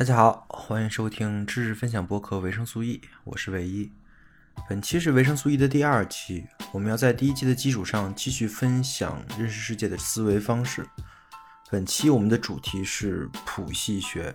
[0.00, 3.92] 大家好，欢迎收听知识分享播客维生素 E，我是唯一。
[4.66, 10.86] 本期是维生素 E 的第二期，我们要在第一期的基础上继续分享认识世界的思维方式。
[11.70, 14.32] 本期我们的主题是谱系学。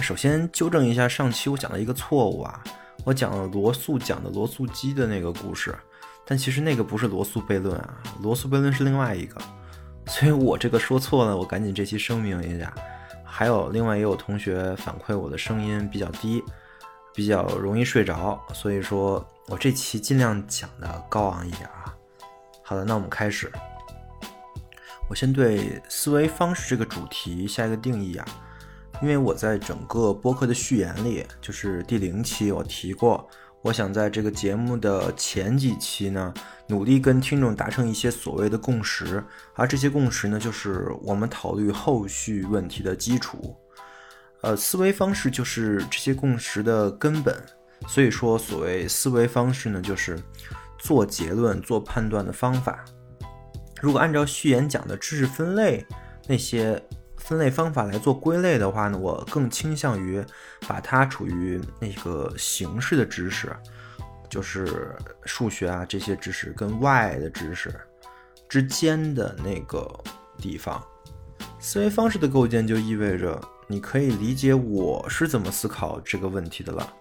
[0.00, 2.64] 首先纠正一下上期我讲的一个错误啊，
[3.04, 5.76] 我讲了罗素讲的罗素鸡的那个故事，
[6.24, 9.38] 但其实那个不是罗素悖论啊，罗素悖论是另外一个，
[10.06, 12.74] 所以我这个说错了，我赶紧这期声明一下。
[13.34, 16.44] 还有另外也有同学反馈我的声音比较低，
[17.14, 21.96] 比较容易睡着，所以说我这期尽量讲的高昂一点啊。
[22.62, 23.50] 好的，那我们开始。
[25.08, 28.26] 我先对思维方式这个主题下一个定义啊，
[29.00, 33.26] 因为我在整个播客的序言里，就是第零期我提过。
[33.62, 36.34] 我想在这个节目的前几期呢，
[36.66, 39.22] 努力跟听众达成一些所谓的共识，
[39.54, 43.56] 而这些共识呢，就是我们讨论后续问题的基础。
[44.40, 47.40] 呃，思维方式就是这些共识的根本。
[47.86, 50.18] 所以说，所谓思维方式呢，就是
[50.78, 52.84] 做结论、做判断的方法。
[53.80, 55.86] 如果按照序言讲的知识分类
[56.26, 56.82] 那些。
[57.24, 60.22] 分类方法来做归类的话呢，我更倾向于
[60.66, 63.54] 把它处于那个形式的知识，
[64.28, 67.72] 就是数学啊这些知识跟外的知识
[68.48, 69.88] 之间的那个
[70.36, 70.82] 地方。
[71.58, 76.92] 思维方式的构建就意味着你可以理解我是怎么思考这个问题的了。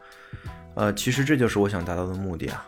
[0.76, 2.66] 呃，其实这就是我想达到的目的啊。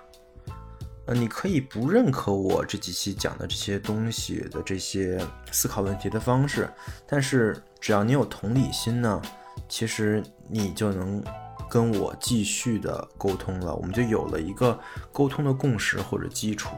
[1.06, 5.20] 呃，你可以不认可我这几期讲的这些东西的这些
[5.52, 6.70] 思考问题的方式，
[7.06, 9.22] 但是只要你有同理心呢，
[9.68, 11.22] 其实你就能
[11.70, 14.80] 跟我继续的沟通了，我们就有了一个
[15.12, 16.70] 沟通的共识或者基础。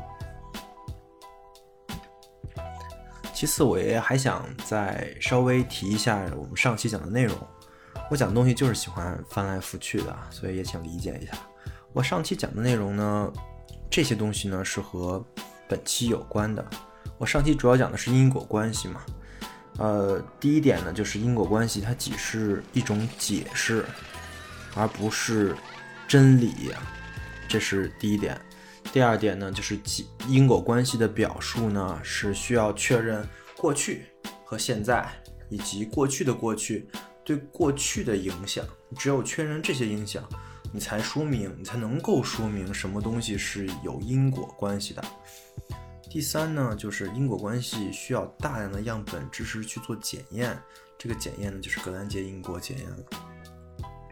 [3.31, 7.37] 其次，我也还想再稍微提一下我们上期讲的内容。
[8.09, 11.33] 我讲东西就是喜欢翻来覆去的，所以也请理解一下。
[11.93, 13.31] 我上期讲的内容呢。
[13.89, 15.25] 这些东西呢是和
[15.67, 16.65] 本期有关的。
[17.17, 19.01] 我上期主要讲的是因果关系嘛，
[19.77, 23.85] 呃，第一点呢就是因果关系它只是一种解释，
[24.75, 25.55] 而不是
[26.07, 26.73] 真理，
[27.47, 28.39] 这是第一点。
[28.91, 29.79] 第二点呢就是
[30.27, 33.27] 因果关系的表述呢是需要确认
[33.57, 34.05] 过去
[34.45, 35.07] 和现在
[35.49, 36.87] 以及过去的过去
[37.23, 38.65] 对过去的影响，
[38.97, 40.23] 只有确认这些影响。
[40.75, 45.01] 你才说明，你才能够说明什么东西是有因果关系的。
[46.09, 50.59] 第三呢，就是因果关系需要大量的样本知识去做检验，
[50.97, 52.97] 这个检验呢就是格兰杰因果检验了。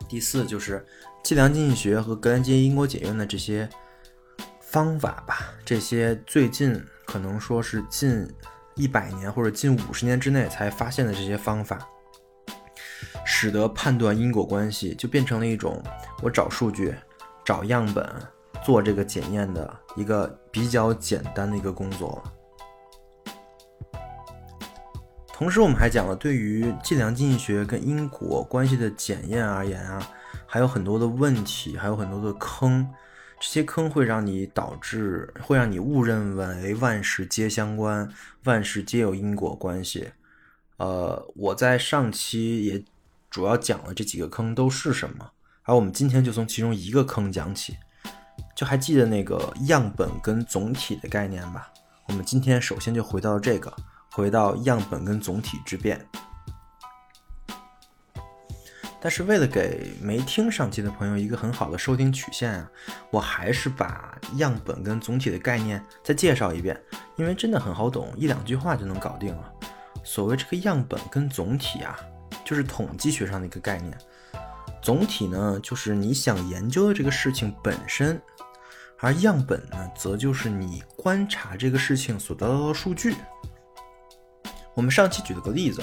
[0.08, 0.86] 第四就是
[1.22, 3.70] 计量经济学和格兰杰因果检验的这些
[4.62, 8.26] 方法吧，这些最近可能说是近
[8.76, 11.86] 一百年或者近五十年之内才发现的这些方法。
[13.26, 15.82] 使得判断因果关系就变成了一种
[16.22, 16.94] 我找数据、
[17.46, 18.08] 找样本、
[18.64, 22.22] 做这个检验的一个比较简单的一个工作。
[25.28, 30.08] 同时，我们还讲了对于计量经济学跟因果关系的检验而言啊，
[30.46, 32.88] 还有很多的问题，还有很多的坑。
[33.40, 38.08] 这些坑会让你导致，会让你误认为万事皆相关，
[38.46, 40.12] 万事皆有因果关系。
[40.78, 42.84] 呃，我在上期也。
[43.34, 45.32] 主要讲了这几个坑都是什么，
[45.64, 47.76] 而我们今天就从其中一个坑讲起。
[48.56, 51.68] 就还记得那个样本跟总体的概念吧？
[52.08, 53.76] 我们今天首先就回到这个，
[54.12, 56.00] 回到样本跟总体之变。
[59.02, 62.70] 但是为了给没听上期的朋友一个很好的收听曲线啊，
[63.10, 66.80] 我还是把样本跟总体的概念再介绍一遍，
[67.16, 69.52] 因为真的很好懂，一两句话就能搞定了。
[70.04, 71.98] 所谓这个样本跟总体啊。
[72.44, 73.98] 就是统计学上的一个概念，
[74.82, 78.22] 总体呢就是你想研究的这个事情本身，
[79.00, 83.16] 而样本呢则就是你观察这个事情所得到的数据。
[84.76, 85.82] 我们上期举了个例子，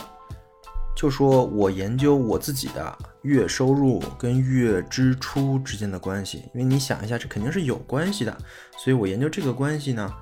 [0.97, 8.37] 就说我研究我自己的月收入跟月支出之间的关系，因为你想一下，这肯定是有关系的，
[8.76, 10.14] 所以我研究这个关系呢，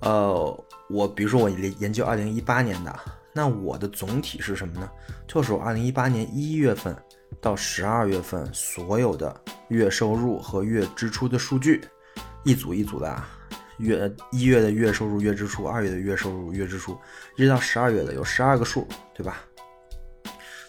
[0.00, 3.00] 呃，我比如说我研究二零一八年的。
[3.38, 4.90] 那我的总体是什么呢？
[5.24, 6.92] 就是我二零一八年一月份
[7.40, 11.80] 到十二月份所有的月收入和月支出的数据，
[12.44, 13.28] 一组一组的啊，
[13.76, 16.98] 月一月的月收入、月支出，二月的月收入、月支出，
[17.36, 19.36] 一直到十二月的有十二个数，对吧？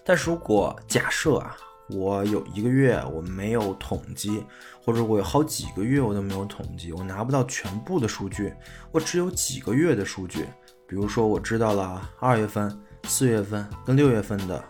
[0.05, 1.57] 但是如果假设啊，
[1.89, 4.45] 我有一个月我没有统计，
[4.85, 8.53] 或者我有好几个月我都没有统计，我拿不到全部的数据，
[8.91, 10.45] 我只有几个月的数据。
[10.89, 14.63] 比如说，我知道了二月份、四月份跟六月份的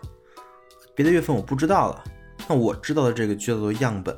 [0.94, 2.04] 别的月份我不知道了，
[2.46, 4.14] 那我知道的这个就叫做样本。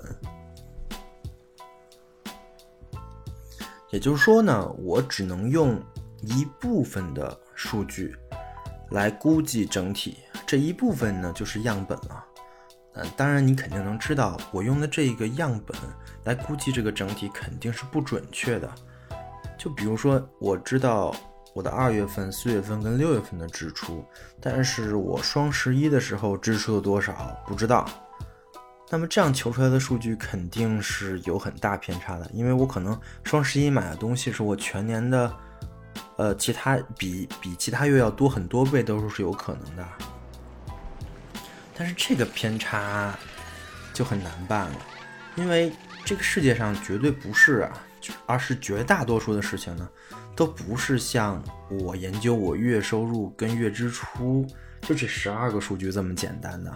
[3.91, 5.81] 也就是说呢，我只能用
[6.23, 8.17] 一部分的数据
[8.91, 12.25] 来估计整体，这一部分呢就是样本了。
[12.95, 15.77] 嗯，当然你肯定能知道，我用的这个样本
[16.25, 18.69] 来估计这个整体肯定是不准确的。
[19.57, 21.15] 就比如说，我知道
[21.55, 24.05] 我的二月份、四月份跟六月份的支出，
[24.41, 27.87] 但是我双十一的时候支出了多少不知道。
[28.91, 35.37] 那么这样求出来的数据肯定是有很大偏差的，因为我可能双十一买的东西是我全年的，
[36.19, 39.87] 呃，其他比比其他月要多很多倍都是有可能的。
[41.75, 43.19] 但是这个偏差
[43.95, 44.77] 就很难办了，
[45.37, 45.73] 因为
[46.05, 47.73] 这个世界上绝对不是啊，
[48.27, 49.89] 而是绝大多数的事情呢，
[50.34, 54.46] 都不是像我研究我月收入跟月支出
[54.82, 56.73] 就这十二个数据这么简单的。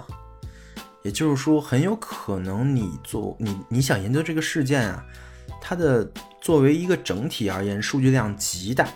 [1.02, 5.04] 也就是说，很有可能你做你你想研究这个事件啊，
[5.60, 6.04] 它的
[6.40, 8.88] 作为一个整体而言，数据量极大，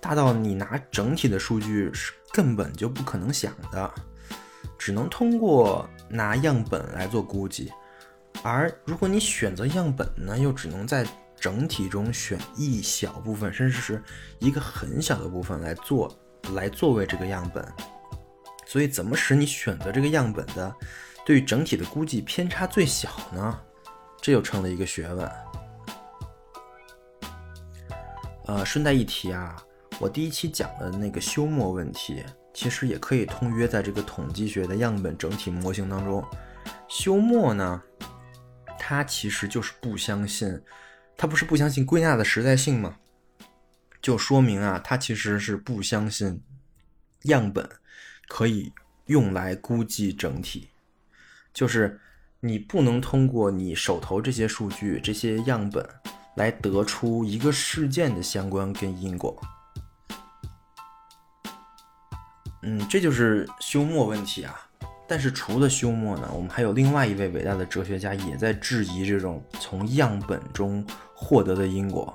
[0.00, 3.92] 大到你拿整体的数据是根本就不可能想的，
[4.78, 7.70] 只能通过拿样本来做估计。
[8.42, 11.06] 而如果你选择样本呢，又只能在
[11.42, 14.00] 整体中选一小部分，甚至是
[14.38, 16.16] 一个很小的部分来做，
[16.54, 17.66] 来作为这个样本。
[18.64, 20.72] 所以，怎么使你选择这个样本的
[21.26, 23.60] 对于整体的估计偏差最小呢？
[24.20, 25.32] 这又成了一个学问。
[28.46, 29.60] 呃，顺带一提啊，
[29.98, 32.22] 我第一期讲的那个休谟问题，
[32.54, 36.24] 其实也可以通约在这个统计学的样本整体模型当中。
[36.86, 37.82] 休谟呢，
[38.78, 40.48] 他其实就是不相信，
[41.22, 42.96] 他不是不相信归纳的实在性吗？
[44.00, 46.42] 就说明啊，他其实是不相信
[47.26, 47.70] 样本。
[48.26, 48.72] 可以
[49.06, 50.70] 用来估计整体，
[51.54, 52.00] 就是
[52.40, 55.88] 你不能通过你手头这些数据、这些样本
[56.34, 59.40] 来得出一个事件的相关跟因果。
[62.64, 64.68] 嗯，这就是休谟问题啊。
[65.06, 70.84] 但是除了休谟呢，我们还有另外一位伟大的哲学家也在质疑这种从样本中
[71.22, 72.12] 获得的因果，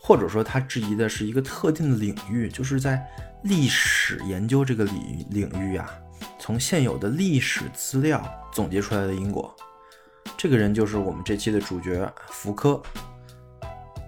[0.00, 3.04] 或者说他质疑的是一个特定的领域，就是在。
[3.42, 5.88] 历史研究这个领领域啊，
[6.36, 8.20] 从现有的历史资料
[8.52, 9.54] 总结出来的因果，
[10.36, 12.82] 这个人就是我们这期的主角福柯。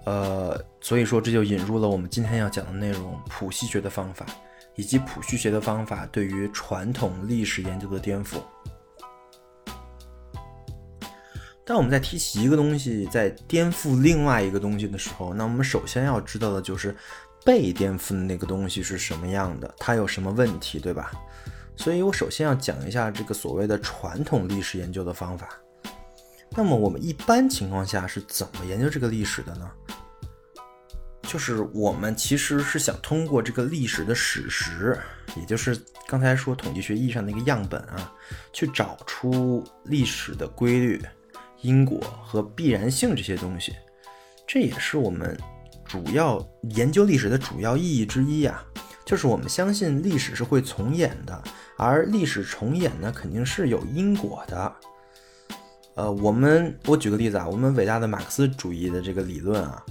[0.05, 4.25] 呃，所以说这就引入了我们今天要讲的内容——谱系学的方法，
[4.75, 8.41] 以及谱系学的方法对于传统历史研究的颠覆。
[11.69, 16.95] 当我们在提起一个东西在颠覆另外一个东西的时候，那我们首先要知道的就是。
[17.45, 19.75] 被颠覆的那个东西是什么样的？
[19.79, 21.09] 它有什么问题，对吧？
[21.77, 25.49] 所以我首先要讲一下这个所谓的传统历史研究的方法。
[26.51, 29.71] 那么我们一般情况下是怎么研究这个历史的呢？
[31.21, 34.99] 就是我们其实是想通过这个历史的史实，
[35.37, 38.13] 也就是刚才说统计学意义上的一个样本啊，
[38.51, 41.01] 去找出历史的规律、
[41.61, 43.73] 因果和必然性这些东西。
[44.47, 45.37] 这也是我们。
[45.85, 46.39] 主要
[46.75, 48.63] 研究历史的主要意义之一啊，
[49.03, 51.43] 就是我们相信历史是会重演的，
[51.79, 54.75] 而历史重演呢，肯定是有因果的。
[55.95, 59.83] 呃，我们我举个例子啊，我们伟大的马克思主义的这个理论啊，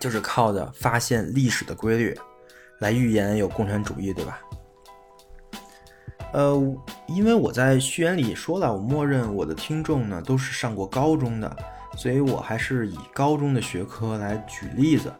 [0.00, 2.18] 就是靠着发现历史的规律
[2.80, 4.40] 来预言有共产主义，对吧？
[6.34, 6.60] 呃，
[7.06, 11.56] 因为我在序言里说了，我默认我的听众呢都是上过高中的。
[11.96, 15.12] 所以我还是以高中的学科来举例子，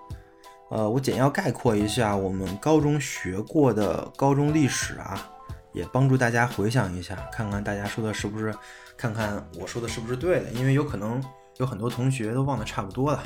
[0.72, 5.24] 呃，我简要概括一下我们高中学过的高中历史啊，
[5.72, 8.52] 也帮助大家回想一下，看看大家说的是不是，
[8.96, 11.22] 看看我说的是不是对的，因为有可能
[11.58, 13.22] 有很多同学都忘得差不多了。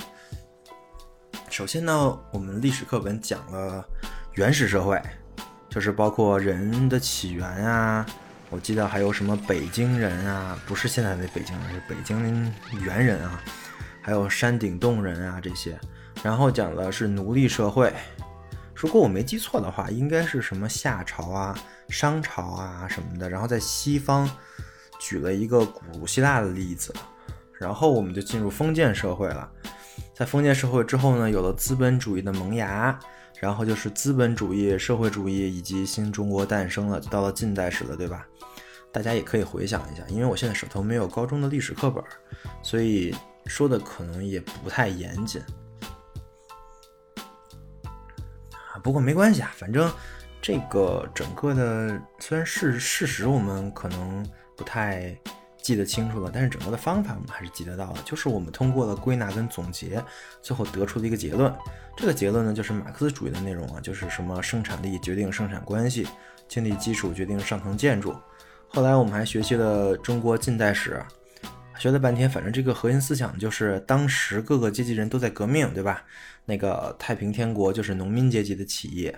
[1.48, 3.82] 首先呢，我们历史课本讲了
[4.34, 5.00] 原始社会，
[5.68, 8.04] 就是包括人的起源啊。
[8.50, 13.42] 我记得还有什么北京人啊，不是现在的北京人，是北京猿人啊，
[14.00, 15.78] 还有山顶洞人啊这些。
[16.22, 17.92] 然后讲的是奴隶社会，
[18.74, 21.54] 如果我没记错的话，应该是什么夏朝啊、
[21.90, 23.28] 商朝啊什么的。
[23.28, 24.28] 然后在西方
[24.98, 26.94] 举了一个古希腊的例子，
[27.52, 29.46] 然后我们就进入封建社会了。
[30.14, 32.98] 在封建社会之后呢，有了资本主义的萌芽。
[33.40, 38.26] 然后就是资本主义、社会主义以及新中国诞生了，就到了近代史了，对吧？
[38.90, 42.02] 大家也可以回想一下，因为我现在手头没有高中的历史课本，
[42.62, 43.14] 所以
[43.46, 45.42] 说的可能也不太严谨
[48.52, 48.80] 啊。
[48.82, 49.92] 不过没关系啊，反正
[50.40, 54.26] 这个整个的虽然事事实我们可能
[54.56, 55.16] 不太
[55.68, 60.02] 记得清楚了，但是整个的方法我们还是记得到的，就是我们通过了归纳跟总结，
[60.40, 61.54] 最后得出的一个结论。
[61.94, 66.08] 这个结论呢，就是马克思主义的内容啊，就是什么生产力决定生产关系，
[66.48, 68.16] 经济基础决定上层建筑。
[68.66, 71.04] 后来我们还学习了中国近代史，
[71.78, 76.02] 学了半天，反正这个核心思想就是当时各个阶级人都在革命，对吧？
[76.46, 79.14] 那个太平天国就是农民阶级的起义，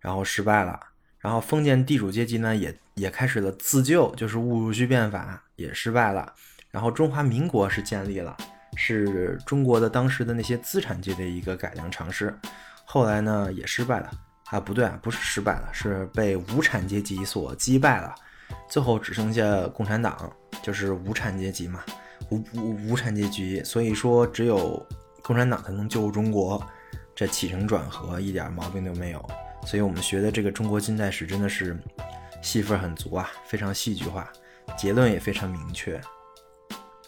[0.00, 0.80] 然后失败了，
[1.24, 6.30] 然后封建地主阶级呢也也开始了自救，就是戊戌变法也失败了，
[6.70, 8.36] 然后中华民国是建立了，
[8.76, 12.38] 是中国的当时的那些资产阶级的一个改良尝试，
[12.84, 14.10] 后来呢也失败了
[14.50, 18.14] 啊，不对啊，不是失败了，是被无产阶级所击败了，
[18.68, 20.30] 最后只剩下共产党，
[20.62, 21.82] 就是无产阶级嘛，
[22.28, 24.86] 无无无产阶级，所以说只有。
[25.26, 26.62] 共产党才能救中国，
[27.14, 29.30] 这起承转合一点毛病都没有。
[29.64, 31.76] 所以，我们学的这个中国近代史真的是
[32.42, 34.30] 戏份很足啊，非常戏剧化，
[34.76, 36.00] 结论也非常明确。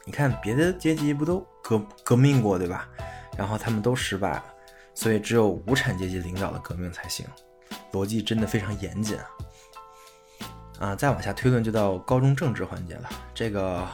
[0.04, 2.88] 你看，别的阶级不都革革命过，对吧？
[3.36, 4.44] 然后他们都失败了，
[4.94, 7.26] 所以只有无产阶级领导的革命才行。
[7.92, 9.26] 逻辑真的非常严谨啊！
[10.78, 13.86] 啊，再往下推论就到高中政治环节了，这个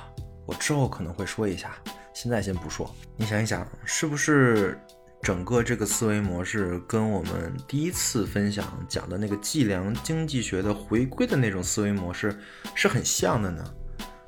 [0.46, 1.74] 我之后可能会说一下。
[2.12, 4.78] 现在先不说，你想一想，是不是
[5.22, 12.36] 整个这个思维模式跟我们第一次分享讲的那个计量经济学的回归的那种思维模式
[12.74, 13.64] 是很像的呢？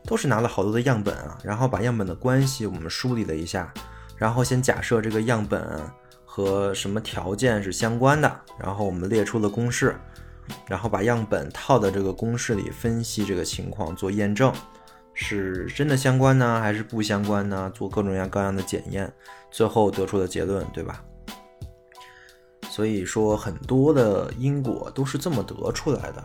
[0.06, 3.74] 都是拿了好多的样本啊，然后把样本的关系我们梳理了一下，
[4.16, 5.66] 然后先假设这个样本
[6.24, 9.96] 和什么条件是相关的，然后我们列出了公式，
[10.68, 14.52] 然后把样本套到这个公式里分析这个情况做验证。
[15.16, 17.70] 是真的相关呢，还是不相关呢？
[17.72, 19.10] 做各种各样各样的检验，
[19.54, 21.00] 最后得出的结论，对吧？
[22.68, 26.24] 所以说，很多的因果都是这么得出来的，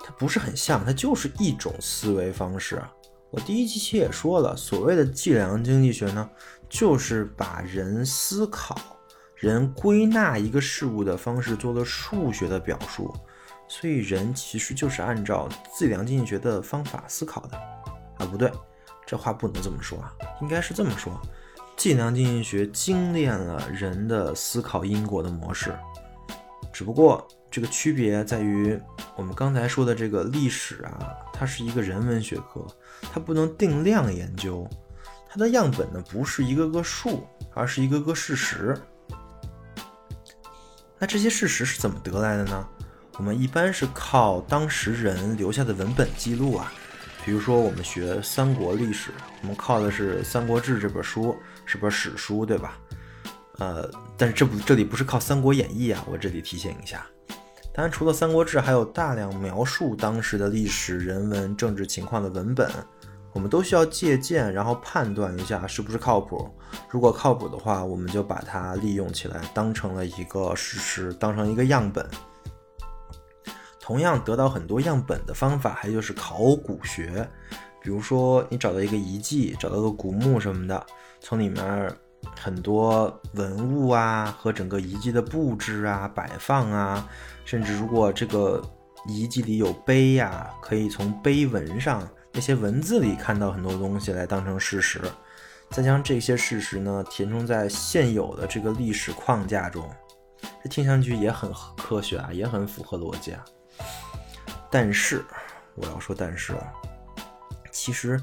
[0.00, 2.82] 它不是很像，它就是一种思维方式。
[3.30, 6.28] 我第一期也说了，所谓的计量经济学呢，
[6.68, 8.76] 就是把人思考、
[9.34, 13.10] 人归纳一个事物的方式做了数学的表述。
[13.66, 17.56] 所以人其实就是按照计量经济学的方法思考的，
[18.18, 18.52] 啊不对，
[19.06, 20.12] 这话不能这么说啊，
[20.42, 21.18] 应该是这么说，
[21.80, 25.74] 计量经济学精炼了人的思考因果的模式，
[26.70, 28.78] 只不过这个区别在于，
[29.16, 32.66] 我们刚才说的这个历史啊，它是一个人文学科，
[33.10, 34.68] 它不能定量研究，
[35.26, 38.76] 它的样本呢不是一个个数，而是一个个事实。
[40.98, 42.68] 那这些事实是怎么得来的呢？
[43.16, 46.70] 我们一般是靠当时人留下的文本记录啊，
[47.24, 51.34] 比如说我们学三国历史，我们靠的是《三国志》这本书，
[51.70, 52.76] 是本史书，对吧？
[53.58, 57.06] 呃，但是这不这里不是靠《三国演义》啊，我这里提醒一下。
[57.72, 62.68] 当然，除了《三国志》，还有大量描述当时的历史人文政治情况的文本，
[63.32, 66.50] 我们都需要借鉴，然后判断一下是不是靠谱。
[66.88, 72.04] 如果靠谱的话，我们就把它利用起来，当成了一个事实，当成一个样本。
[73.78, 77.28] 同样得到很多样本的方法，还就是考古学。
[77.82, 80.86] 比如说，你找到一个遗迹，找到个古墓什么的，
[81.20, 81.92] 从里面
[82.36, 87.08] 很多文物啊，和整个遗迹的布置啊、摆放啊，
[87.44, 88.62] 甚至如果这个
[89.06, 95.00] 遗迹里有碑呀，可以从碑文上那些文字里看到很多东西来当成事实，
[95.70, 99.88] 再将这些事实呢填充在现有的这个历史框架中，
[100.62, 103.44] 这听上去也很科学啊，也很符合逻辑啊。
[104.70, 105.24] 但是，
[105.74, 106.54] 我要说，但是，
[107.72, 108.22] 其实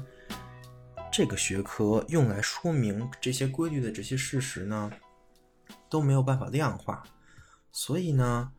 [1.18, 4.88] 这个学科用来说明这些规律的这些事实呢，
[5.90, 7.02] 都没有办法量化，
[7.72, 8.52] 所以呢，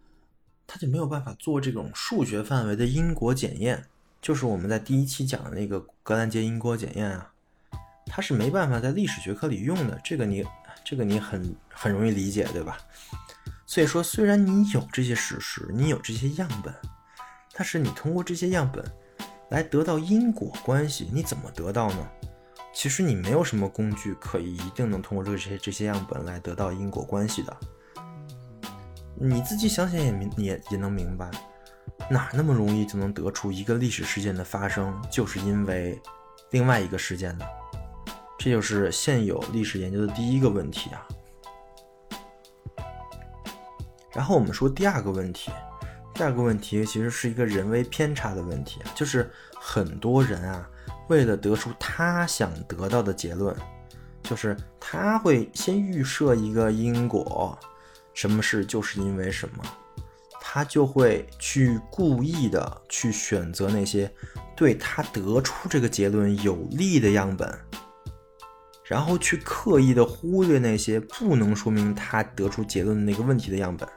[0.68, 3.86] 它就没有办法做这种数学范围的因果检验，
[4.22, 7.32] 就是我们在第一期讲的那个格兰杰因果检验啊，
[8.08, 10.46] 它是没办法在历史学科里用的，这个你，
[10.84, 12.78] 这个你很很容易理解，对吧？
[13.66, 16.75] 所以说，虽然你有这些事实，你有这些样本。
[17.54, 18.84] 但是你通过这些样本
[19.50, 22.10] 来得到因果关系，你怎么得到呢？
[22.74, 27.58] 其实你没有什么工具可以一定能通过这些这些样本来得到因果关系的。
[29.16, 31.30] 你自己想想也明也也能明白，
[32.10, 36.02] 哪那么容易就能得出一个历史事件的发生就是因为
[36.52, 37.46] 另外一个事件呢？
[38.38, 41.06] 这就是现有历史研究的第一个问题啊。
[44.14, 45.52] 然后我们说第二个问题。
[46.14, 50.70] 第二个问题其实是一个人为偏差的问题，就是很多人啊，
[51.10, 53.56] 为了得出他想得到的结论，
[54.24, 57.58] 就是他会先预设一个因果，
[58.13, 59.63] 什么事就是因为什么，
[60.39, 64.12] 他就会去故意的去选择那些
[64.56, 67.60] 对他得出这个结论有利的样本，
[68.84, 73.88] 然后去刻意的忽略那些不能说明他得出结论的那个问题的样本。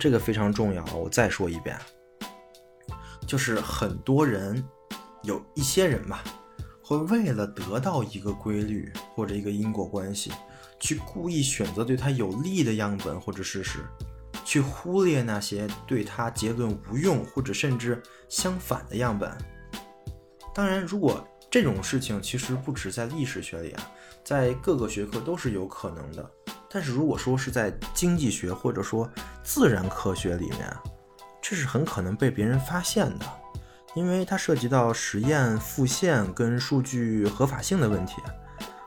[0.00, 1.78] 这个非常重要，我再说一遍，
[3.26, 4.60] 就是很多人
[5.24, 6.22] 有一些人吧，
[6.82, 10.30] 会为了得到一个规律或者一个因果关系，
[10.78, 13.80] 去故意选择对他有利的样本或者事实。
[14.44, 19.32] 去忽略那些对他结论无用或者甚至相反的样本。
[20.54, 23.90] 当然，如果这种事情其实不止在历史学里啊，
[24.22, 26.30] 在各个学科都是有可能的。
[26.68, 29.10] 但是如果说是在经济学或者说
[29.42, 30.70] 自然科学里面，
[31.40, 33.26] 这是很可能被别人发现的，
[33.94, 38.14] 因为它涉及到实验复现跟数据合法性的问题，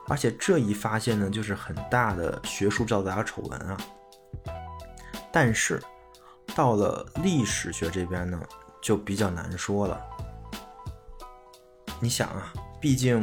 [0.06, 3.76] 而且这一发现呢，就是很大的学术造假丑闻啊。
[5.32, 5.82] 但是，
[6.54, 8.40] 到了历史学这边呢，
[8.82, 10.00] 就比较难说了。
[12.00, 13.22] 你想啊，毕竟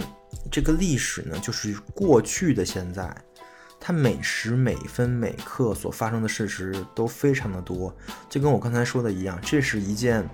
[0.51, 3.15] 这个历史呢，就是过去的现在，
[3.80, 7.96] 它每时每分每刻所发生的事实都非常的多。
[8.30, 10.27] 就跟我刚才说的一样，这是一件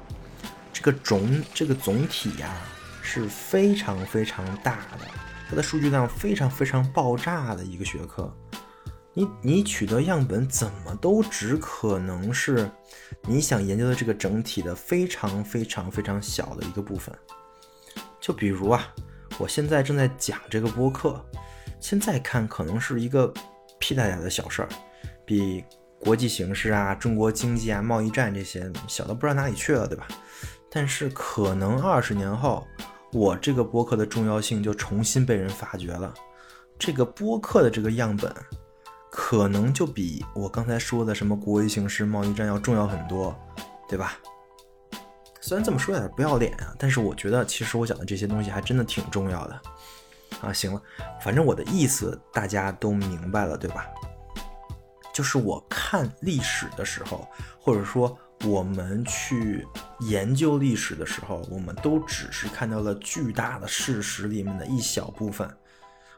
[0.74, 2.56] 这个总这个总体呀
[3.02, 5.06] 是非常非常大的，
[5.50, 8.34] 它的数据量非常非常爆炸的一个学科。
[9.14, 12.72] 你你取得样本怎么都只可能是
[13.24, 17.14] 你想研究的这个整体的非常非常非常小的一个部分。
[18.22, 18.88] 就比如啊，
[19.38, 21.22] 我现在正在讲这个播客，
[21.82, 23.34] 现在看可能是一个
[23.80, 24.70] 屁大点的小事儿，
[25.26, 25.66] 比
[26.00, 30.08] 国际形势啊、中国经济啊、贸易战这些小的不知道哪里去了，对吧？
[30.72, 32.66] 但是可能二十年后，
[33.12, 36.14] 我这个播客的重要性就重新被人发掘了，
[36.80, 38.34] 这个播客的这个样本。
[39.14, 43.38] 可能就比我刚才说的什么国际形势、贸易战要重要很多，
[43.90, 44.14] 对吧？
[45.42, 49.62] 虽然这么说有点不要脸啊，但是我觉得其实我讲的这些东西还真的挺重要的
[50.40, 50.54] 啊。
[50.54, 50.82] 行了，
[51.22, 53.86] 反正我的意思大家都明白了，对吧？
[55.14, 57.28] 就是我看历史的时候，
[57.60, 59.66] 或者说我们去
[60.02, 65.50] 研究历史的时候，我们都只是看到了巨大的事实里面的一小部分。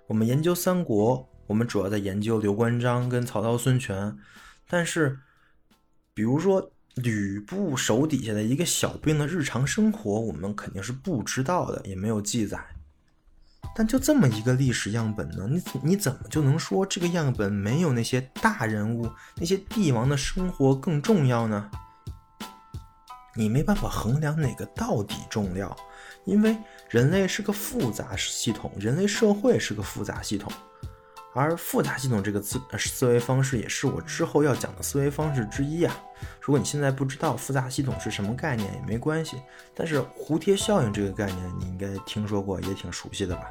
[0.07, 1.29] 我们研究三国。
[1.45, 4.17] 我们主要在研究刘关张跟曹操孙权，
[4.69, 5.19] 但是，
[6.13, 12.57] 比如说吕布手底下的一个小兵的日常生活，我们肯定是不知道的，也没有记载。
[13.75, 21.69] 但就这么一个历史样本呢，你你怎么就能说这个样本没有那些大人物、那些帝王的生活更重要呢？
[23.36, 25.76] 你没办法衡量哪个到底重要，
[26.26, 26.58] 因为
[26.89, 30.52] 人类是个复杂系统，人类社会是个复杂系统。
[31.36, 35.96] 而复杂系统这个思思维方式也是我之后要讲的思维方式之一啊。
[36.39, 39.41] 如果你现在不知道复杂系统是什么概念也没关系，
[39.74, 43.48] 但是蝴蝶效应这个概念你应该听说过，也挺熟悉的吧？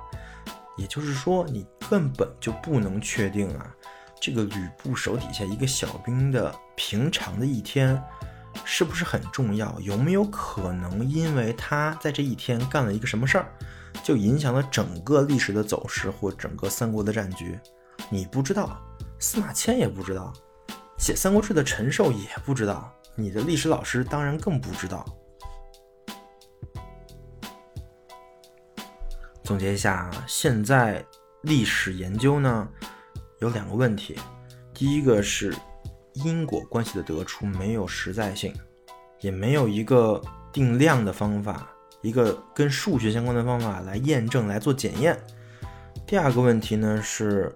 [0.76, 3.74] 也就是说，你根本就不能确定啊，
[4.20, 8.00] 这个吕布手底下一个小兵的平常的一天
[8.64, 9.78] 是不是很重要？
[9.80, 13.46] 有没有可能因为他在这一天干了一个什么事儿？
[14.02, 17.58] 就影响了整个历史的走势或整个三国的战局，
[18.10, 18.80] 你不知道，
[19.18, 20.32] 司马迁也不知道，
[20.98, 25.04] 写《三国志》的陈寿也不知道，你的历史老师当然更不知道。
[29.44, 31.04] 总结一下，现在
[31.42, 32.66] 历史研究呢
[33.40, 34.18] 有两个问题，
[34.72, 35.54] 第一个是
[36.14, 38.54] 因果关系的得出没有实在性，
[39.20, 40.20] 也没有一个
[40.52, 41.68] 定量的方法。
[42.02, 45.16] 一个跟数学相关的方法来验证来做检验。
[46.04, 47.54] 第二个问题呢是，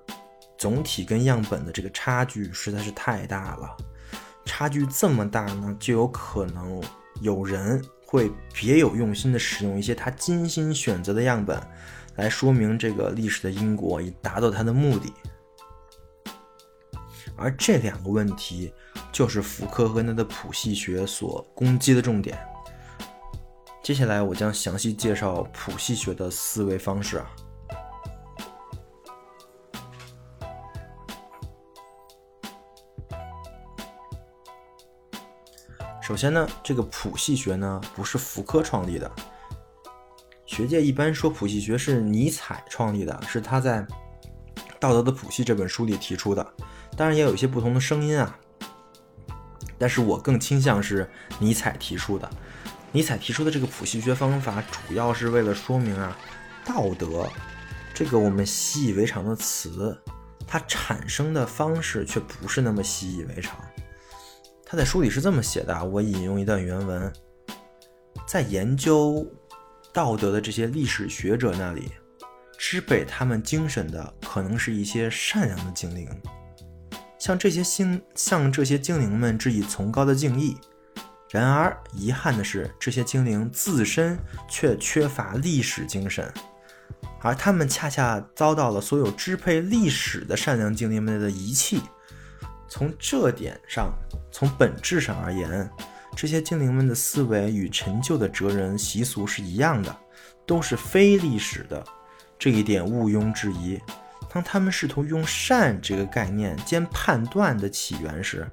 [0.56, 3.76] 总体跟样本的这个差距实在是太大了。
[4.44, 6.80] 差距这么大呢，就有可能
[7.20, 11.60] 有人会别有用心的使用一些他精心选择的样本，
[12.14, 15.12] 来说明这个历史的因果，以达到他的目的。
[17.36, 18.72] 而这两个问题，
[19.12, 22.38] 就是福柯和他的谱系学所攻击的重点。
[23.82, 27.30] 接下来我将详细介绍谱系学的思维方式啊。
[36.00, 39.10] 首先呢，这个谱系学呢不是福柯创立的，
[40.46, 43.82] 学界一般说谱系学是尼采创立的，是他在
[44.78, 46.54] 《道德的谱系》这本书里提出的。
[46.96, 48.38] 当然也有一些不同的声音啊，
[49.78, 52.28] 但是我更倾向是尼采提出的。
[52.92, 56.16] 尼采提出的这个谱系学方法，主要是为了说明啊，
[56.64, 57.28] 道德
[57.92, 59.94] 这个我们习以为常的词，
[60.46, 63.58] 它产生的方式却不是那么习以为常。
[64.64, 67.12] 他在书里是这么写的啊，我引用一段原文：
[68.26, 69.24] 在研究
[69.92, 71.92] 道德的这些历史学者那里，
[72.58, 76.08] 支配他们精神的可能是一些善良的精灵，
[77.26, 80.56] 向这些星向这些精灵们致以崇高的敬意。
[81.28, 84.16] 然而，遗憾的是，这些精灵自身
[84.48, 86.32] 却缺乏历史精神，
[87.20, 91.82] 而他们恰恰遭到了所有支配历史的善良精灵们的遗弃。
[92.68, 93.92] 从这点上，
[94.30, 95.68] 从本质上而言，
[96.14, 99.96] 这些精灵们的思维与陈旧的哲人习俗是一样的，
[100.46, 101.84] 都是非历史的。
[102.38, 103.80] 这一点毋庸置疑。
[104.36, 108.46] 当他们试图用善这个概念兼判断的起源时，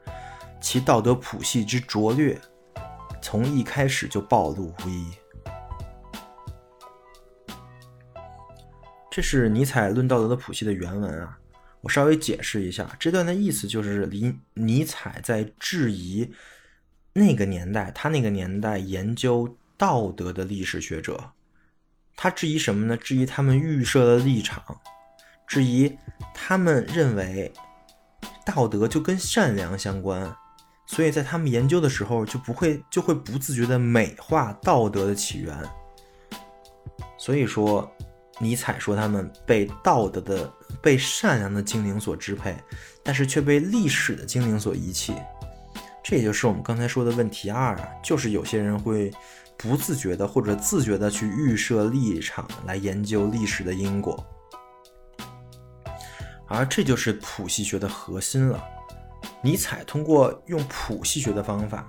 [0.62, 2.39] 其道德谱系之拙劣，
[3.22, 5.12] 从一开始就暴露无遗。
[9.12, 11.38] 这是尼采论道德的谱系的原文啊。
[11.82, 16.32] 我稍微解释一下，这段的意思就是尼尼采在质疑
[17.12, 21.32] 那个年代，他那个年代研究道德的历史学者，
[22.15, 22.96] 他质疑什么呢？
[22.96, 24.63] 质疑他们预设的立场，
[25.54, 25.96] 质疑
[26.34, 27.54] 他们认为
[28.44, 30.36] 道德就跟善良相关，
[30.88, 35.56] 所以在他们研究的时候就不会就会不自觉的美化道德的起源。
[37.20, 37.88] 所以说，
[38.39, 40.52] 尼采说他们被道德的。
[40.82, 42.54] 被善良的精灵所支配，
[43.04, 45.13] 但是却被历史的精灵所遗弃，
[46.04, 49.10] 这也就是我们刚才说的问题二啊，就是有些人会
[49.56, 54.26] 不自觉的或者自觉的去预设立场来研究历史的因果，
[56.54, 58.63] 而这就是谱系学的核心了。
[59.42, 61.88] 尼采通过用谱系学的方法，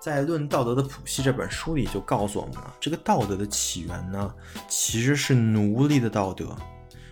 [0.00, 4.34] 在《论道德的谱系》这本书里就告诉我们了，这个道德的起源呢，
[4.68, 6.56] 其实是奴隶的道德。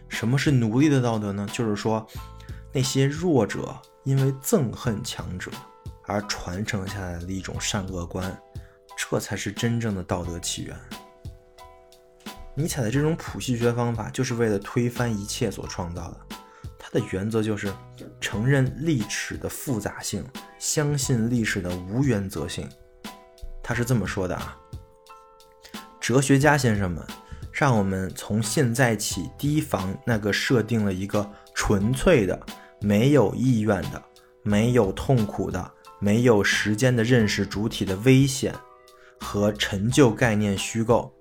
[0.09, 1.47] 什么是奴隶的道德呢？
[1.53, 2.07] 就是说，
[2.73, 5.51] 那些弱者因为憎恨强者
[6.07, 8.37] 而传承下来的一种善恶观，
[8.97, 10.77] 这才是真正的道德起源。
[12.55, 16.21] 尼采的这种谱系学方法就是为了推翻一切所创造的，
[16.95, 17.71] 的原则就是
[18.19, 20.25] 承认历史的复杂性，
[20.59, 22.67] 相信历史的无原则性。
[23.63, 24.57] 他是这么说的啊，
[26.01, 27.05] 哲学家先生们。
[27.57, 32.45] 让我们从现在起提防那个设定了一个纯粹的、
[32.81, 34.03] 没有意愿的、
[34.43, 38.53] 没有痛苦的、没有时间的认识主体的危险
[39.21, 41.15] 和陈旧概念虚构，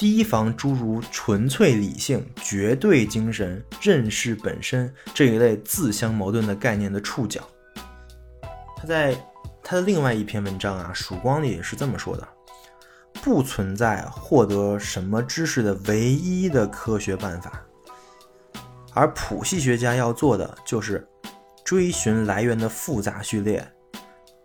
[0.00, 7.46] 提防诸如纯粹理性、绝对精神、认识本身这一类自相矛盾的概念的触角。
[8.78, 9.14] 他在
[9.62, 12.26] 他的另外一篇文章啊《曙光》里是这么说的。
[13.22, 17.62] 不存在获得什么知识的唯一的科学办法，
[18.94, 21.06] 而谱系学家要做的就是
[21.62, 23.70] 追寻来源的复杂序列，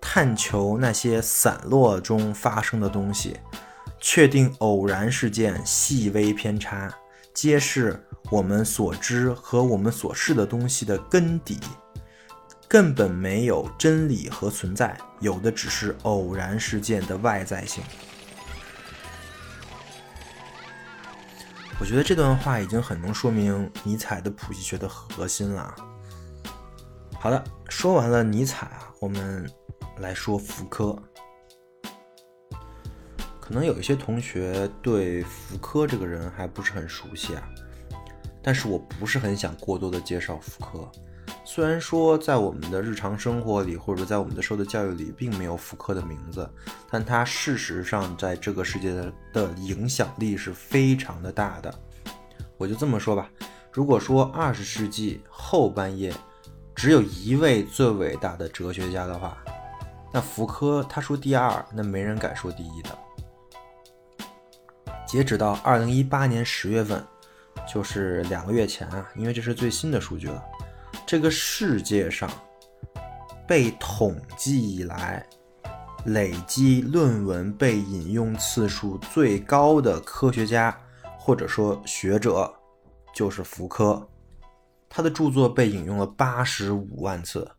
[0.01, 3.37] 探求那些散落中发生的东西，
[4.07, 6.93] 确定偶然事件细微偏差，
[7.33, 11.57] 揭示我们所知和我们所视的东西的根底。
[12.67, 17.83] 根本没有真理和存在，有的只是偶然事件的外在性。
[21.79, 25.75] 我觉得这段话已经很能说明尼采的谱系学的核心了。
[27.19, 29.49] 好的，说完了尼采啊，我们
[29.97, 30.95] 来说福柯。
[33.47, 37.43] 可能有一些同学对福柯这个人还不是很熟悉啊，
[38.41, 40.89] 但是我不是很想过多的介绍福柯。
[41.43, 46.49] 虽然说在我们的日常生活里，或者在我们的受的教育里，并没有福柯的名字，
[46.89, 51.71] 但他事实上在这个世界的的影响力是非常的大的。
[52.57, 53.29] 我就这么说吧，
[53.71, 56.11] 如果说二十世纪后半叶
[56.73, 59.37] 只有一位最伟大的哲学家的话，
[60.11, 62.89] 那福柯他说第二，那没人敢说第一的。
[65.15, 67.01] 截止到二零一八年十月份，
[67.65, 70.43] 就是两个月前啊，因为这是最新的数据了。
[71.07, 72.29] 这个世界上
[73.47, 75.25] 被统计以来
[76.07, 80.77] 累计论文被引用次数最高的科学家
[81.17, 82.53] 或者说学者
[83.13, 84.05] 就是福柯，
[84.89, 87.49] 他的著作被引用了八十五万次。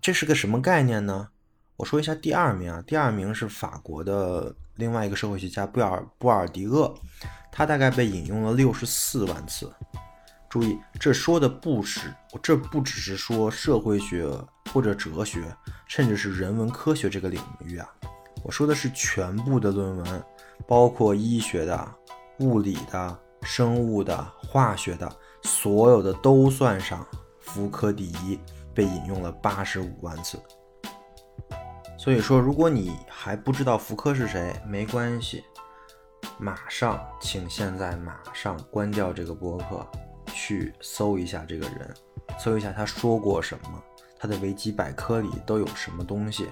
[0.00, 1.28] 这是个什么概念呢？
[1.76, 6.92] 我说一下第二名啊，第二名是法国的另外一个社会学家布尔布尔迪厄，
[7.52, 9.70] 他大概被引用了六十四万次。
[10.48, 12.12] 注意，这说的不是，
[12.42, 14.26] 这不只是说社会学
[14.72, 15.40] 或者哲学，
[15.86, 17.86] 甚至是人文科学这个领域啊。
[18.42, 20.24] 我说的是全部的论文，
[20.66, 21.94] 包括医学的、
[22.38, 25.08] 物理的、生物的、化学的，
[25.42, 27.06] 所有的都算上。
[27.38, 28.38] 福柯第一，
[28.74, 30.40] 被引用了八十五万次。
[32.02, 35.44] 所以说，如果你还不知道福柯是谁，没关系，
[36.38, 39.86] 马上，请现在马上关掉这个播客，
[40.32, 41.94] 去搜一下这个人，
[42.38, 43.84] 搜一下他说过什么，
[44.18, 46.48] 他的维基百科里都有什么东西，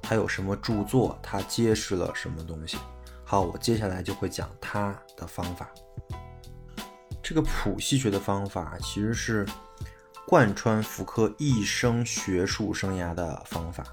[0.00, 2.78] 他有什么著作，他揭示了什么东西。
[3.24, 5.68] 好，我接下来就会讲他的方法。
[7.20, 9.44] 这个谱系学的方法其实是
[10.28, 13.84] 贯穿福柯一生学术生涯的方法。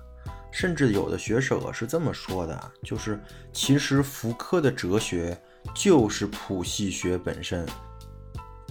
[0.59, 3.17] 甚至有的学者是这么说的，就是
[3.53, 5.41] 其实福柯的哲学
[5.73, 7.65] 就是谱系学本身。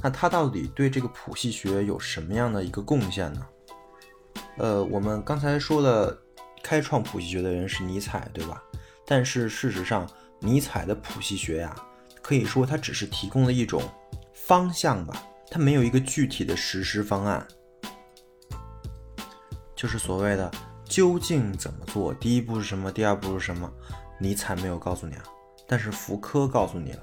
[0.02, 3.46] 那他到底对这个谱系学有什么样的一个贡献呢？
[4.58, 6.14] 呃，我们刚才说了，
[6.62, 8.62] 开创谱系学的人是尼采，对吧？
[9.06, 10.06] 但是事实上，
[10.40, 11.74] 尼采的谱系学呀，
[12.20, 13.82] 可以说它只是提供了一种
[14.34, 17.48] 方向吧，它没有一个具体的实施方案，
[19.74, 20.50] 就是所谓的。
[20.88, 22.14] 究竟怎么做？
[22.14, 22.90] 第一步是什么？
[22.90, 23.70] 第二步是什么？
[24.18, 25.22] 尼采没有告诉你啊，
[25.66, 27.02] 但是福柯告诉你了。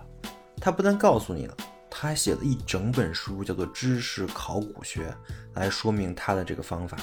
[0.59, 1.55] 他不但告诉你了，
[1.89, 5.07] 他还写了一整本书，叫做《知识考古学》，
[5.53, 6.97] 来说明他的这个方法。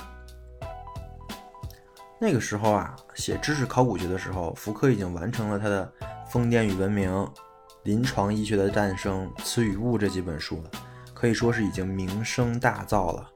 [2.20, 5.90] 那个时候啊，写《知识考古学》的时候，福柯已经完成了他的
[6.30, 7.10] 《疯癫与文明》
[7.84, 10.70] 《临床医学的诞生》《词与物》这几本书了，
[11.14, 13.30] 可以说是已经名声大噪了。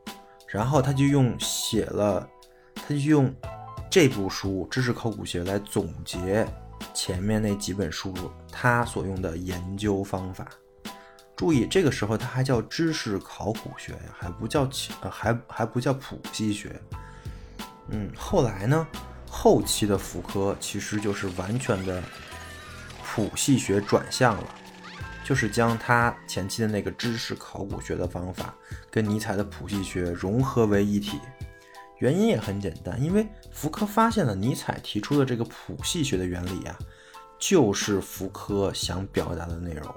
[0.49, 2.29] 然后他就用写了。
[2.77, 3.35] 他就用
[3.91, 6.47] 这部书《知识考古学》来总结
[6.95, 8.15] 前面那几本书
[8.53, 10.47] 他所用的研究方法。
[11.35, 14.69] 注意，这个时候他还叫知识考古学呀，还不叫
[15.03, 16.81] 呃还还不叫谱系学。
[17.89, 18.87] 嗯，后来呢，
[19.29, 22.03] 后期的福柯其实就是完全的
[23.05, 24.55] 谱系学转向了，
[25.25, 28.55] 就是将他前期的那个知识考古学的方法
[28.91, 31.21] 跟尼采的谱系学融合为一体。
[31.99, 36.79] 原因也很简单，因为福柯发现了尼采提出的这个谱系学的原理啊，
[37.39, 39.95] 就是福柯想表达的内容。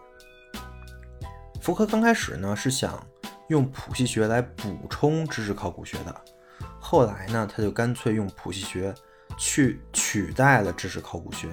[1.61, 3.05] 福柯刚开始呢是想
[3.49, 6.21] 用谱系学来补充知识考古学的，
[6.79, 8.95] 后来呢他就干脆用谱系学
[9.37, 11.49] 去取代了知识考古学。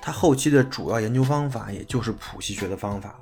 [0.00, 3.20] 他后期的主要研究方法也就是谱系学的方法了。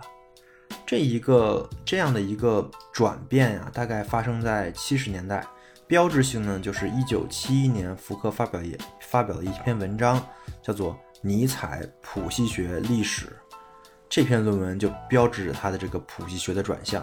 [0.86, 5.44] 这一个这样的一个转变呀，大概发生在七十年代。
[5.88, 10.22] 标志性呢，就是一九七一年，福柯发表也发表了一篇文章，
[10.62, 13.24] 叫做《尼采谱系学历史》。
[14.06, 17.02] 这篇论文就标志着他的这个谱系学的转向。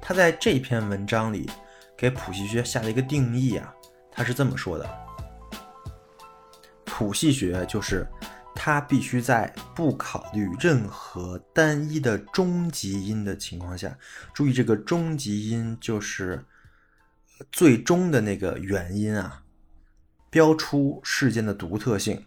[0.00, 1.48] 他在这篇文章里
[1.96, 3.72] 给谱系学下了一个定义啊，
[4.10, 4.90] 他是这么说的：
[6.84, 8.04] 谱系学就是
[8.56, 13.96] 它必须在不考虑任何单一的终极因的情况下，
[14.34, 16.44] 注意这个终极因就是。
[17.52, 19.42] 最终的那个原因啊，
[20.30, 22.24] 标出事件的独特性。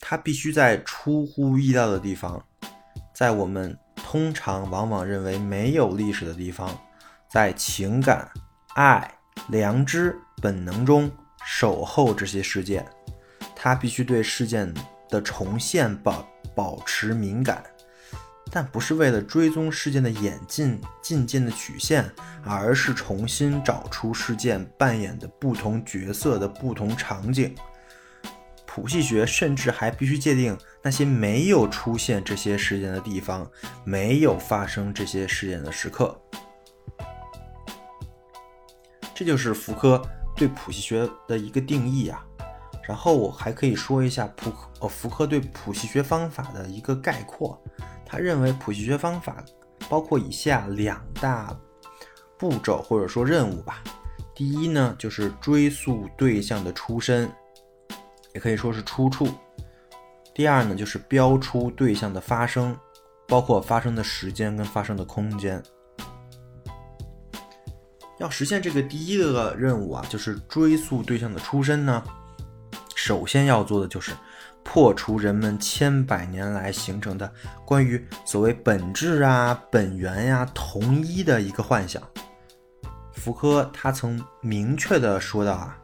[0.00, 2.44] 它必须在出乎意料的地方，
[3.14, 6.70] 在我们通常往往认为没有历史的地方，
[7.30, 8.30] 在情感、
[8.74, 11.10] 爱、良知、本能中
[11.46, 12.86] 守候这些事件。
[13.56, 14.74] 它必须对事件
[15.08, 17.64] 的重现保保持敏感。
[18.54, 22.08] 但不是为了追踪事件的演进进进的曲线，
[22.44, 27.52] 而是重新找出事件扮演的不同角色的不同场景。
[28.64, 33.44] 谱系学甚至还必须界定那些没有出现这些事件的地方，
[33.82, 36.16] 没有发生这些事件的时刻。
[39.12, 40.00] 这就是福柯
[40.36, 42.24] 对谱系学的一个定义啊。
[42.86, 47.60] 然后我还可以说一下普呃福柯对谱系学方法的一个概括。
[48.14, 49.44] 他认为谱系学方法
[49.88, 51.52] 包括以下两大
[52.38, 53.82] 步骤或者说任务吧。
[54.36, 57.28] 第一呢，就是追溯对象的出身，
[58.32, 59.26] 也可以说是出处。
[60.32, 62.76] 第二呢，就是标出对象的发生，
[63.26, 65.60] 包括发生的时间跟发生的空间。
[68.20, 72.00] 要实现这个第一个任务啊，就是追溯对象的出身呢，
[72.94, 74.12] 首先要做的就是。
[74.64, 77.32] 破除人们千百年来形成的
[77.64, 82.02] 关于所谓本质啊、本源呀、同一的一个幻想。
[83.12, 85.78] 福柯他曾明确的说到啊，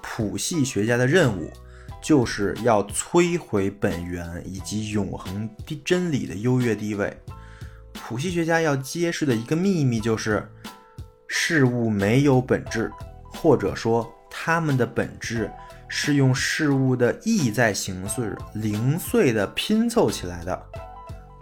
[0.00, 1.50] 谱系学家的任务
[2.02, 7.14] 就是要摧毁本源以及永恒的真理的优越地位。
[7.92, 10.50] 谱系学家要揭示的一个秘密就是，
[11.28, 12.90] 事物没有本质，
[13.24, 15.50] 或者说它们的本质。
[15.92, 20.66] 是用事物的意在形式零碎的拼凑起来的。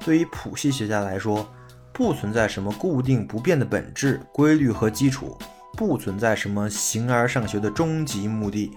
[0.01, 1.47] 对于谱系学家来说，
[1.93, 5.37] 不存在什么固定不变的本质、规律和基础，
[5.77, 8.75] 不存在什么形而上学的终极目的。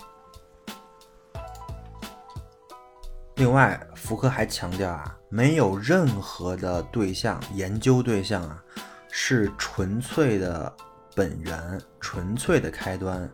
[3.35, 8.61] 另外，福柯还强调啊，没有任何的对象研究对象啊
[9.09, 10.71] 是纯粹的
[11.15, 13.27] 本源、纯粹的开端，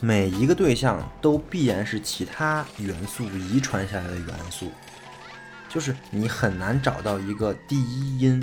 [0.00, 4.70] 每一个对象都必然是其他元素遗传下来的元素，
[5.68, 8.42] 就是你很难找到一个第一因。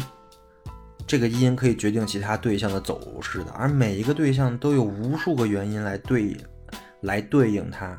[1.08, 6.36] 这个因可以决定其他对象的走势的，而每一个对象都有无数个原因来对
[7.02, 7.96] 来对应它。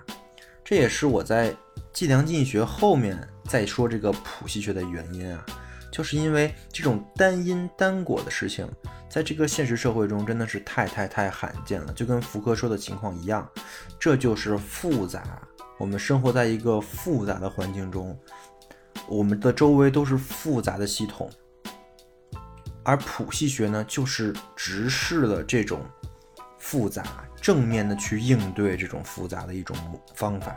[0.64, 1.54] 这也是我在
[1.92, 5.46] 计量经济学后面再说这个谱系学的原因啊，
[5.92, 8.68] 就是因为这种单因单果的事情，
[9.16, 13.50] 在这个现实社会中真的是太太太罕见了，就跟福柯说的情况一样，
[13.98, 15.40] 这就是复杂。
[15.78, 18.14] 我们生活在一个复杂的环境中，
[19.08, 21.30] 我们的周围都是复杂的系统。
[22.84, 25.80] 而谱系学呢，就是直视了这种
[26.58, 27.02] 复杂，
[27.40, 29.74] 正面的去应对这种复杂的一种
[30.14, 30.54] 方法。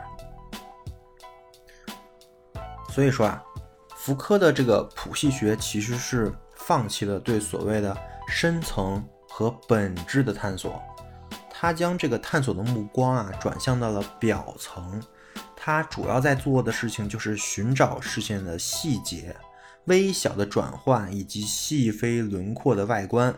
[2.90, 3.42] 所以说啊，
[3.96, 7.96] 福柯的这个谱系学其实是放弃了对所谓的
[8.30, 10.80] 深层和本质的探索，
[11.50, 15.02] 他将这个探索的目光啊转向到了表层，
[15.56, 19.36] 他主要在做的事情就是寻找事件的细节。
[19.86, 23.34] 微小的转换以及细微轮廓的外观，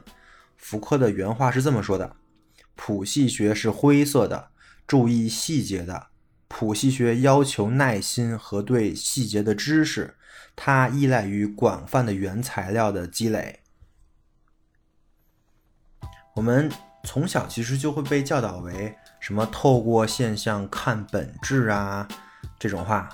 [0.56, 2.14] 福柯的原话是这么说的：
[2.74, 4.50] 谱系学是灰色的，
[4.86, 6.08] 注意细节的。
[6.48, 10.16] 谱系学要求耐心和对细节的知识，
[10.54, 13.61] 它依赖于广泛的原材料的积累。
[16.34, 16.70] 我们
[17.04, 22.06] 从小其实就会被教导为什么透过现象看本质啊
[22.58, 23.08] 这种话，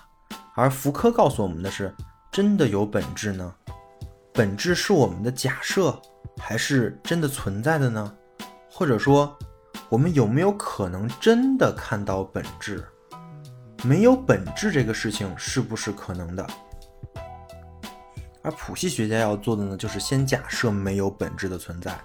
[0.54, 1.94] 而福柯告诉我们的是。
[2.31, 3.52] 真的有本质呢？
[4.35, 5.98] 本质是我们的假设，
[6.37, 8.14] 还是真的存在的呢？
[8.70, 9.37] 或者说，
[9.88, 12.87] 我们有没有可能真的看到本质？
[13.83, 16.46] 没有本质这个事情是不是可能的？
[18.42, 21.98] 而谱系学家要做的呢，就是先假设没有本质的存在，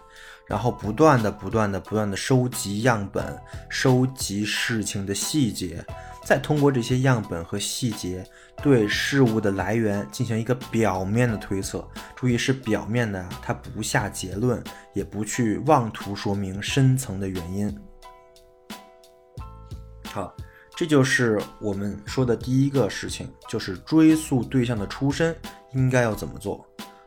[0.47, 3.37] 然后不断的、不断的、不断的收集样本，
[3.69, 5.83] 收集事情的细节。
[6.25, 8.25] 再通过这些样本和细节，
[8.61, 11.85] 对事物的来源进行一个表面的推测。
[12.15, 17.77] 注意是表面的，它不下结论，也不去妄图说明深层的原因。
[20.05, 20.33] 好，
[20.77, 25.35] 这就是我们说的第一个事情，就是追溯对象的出身
[25.73, 26.65] 应该要怎么做。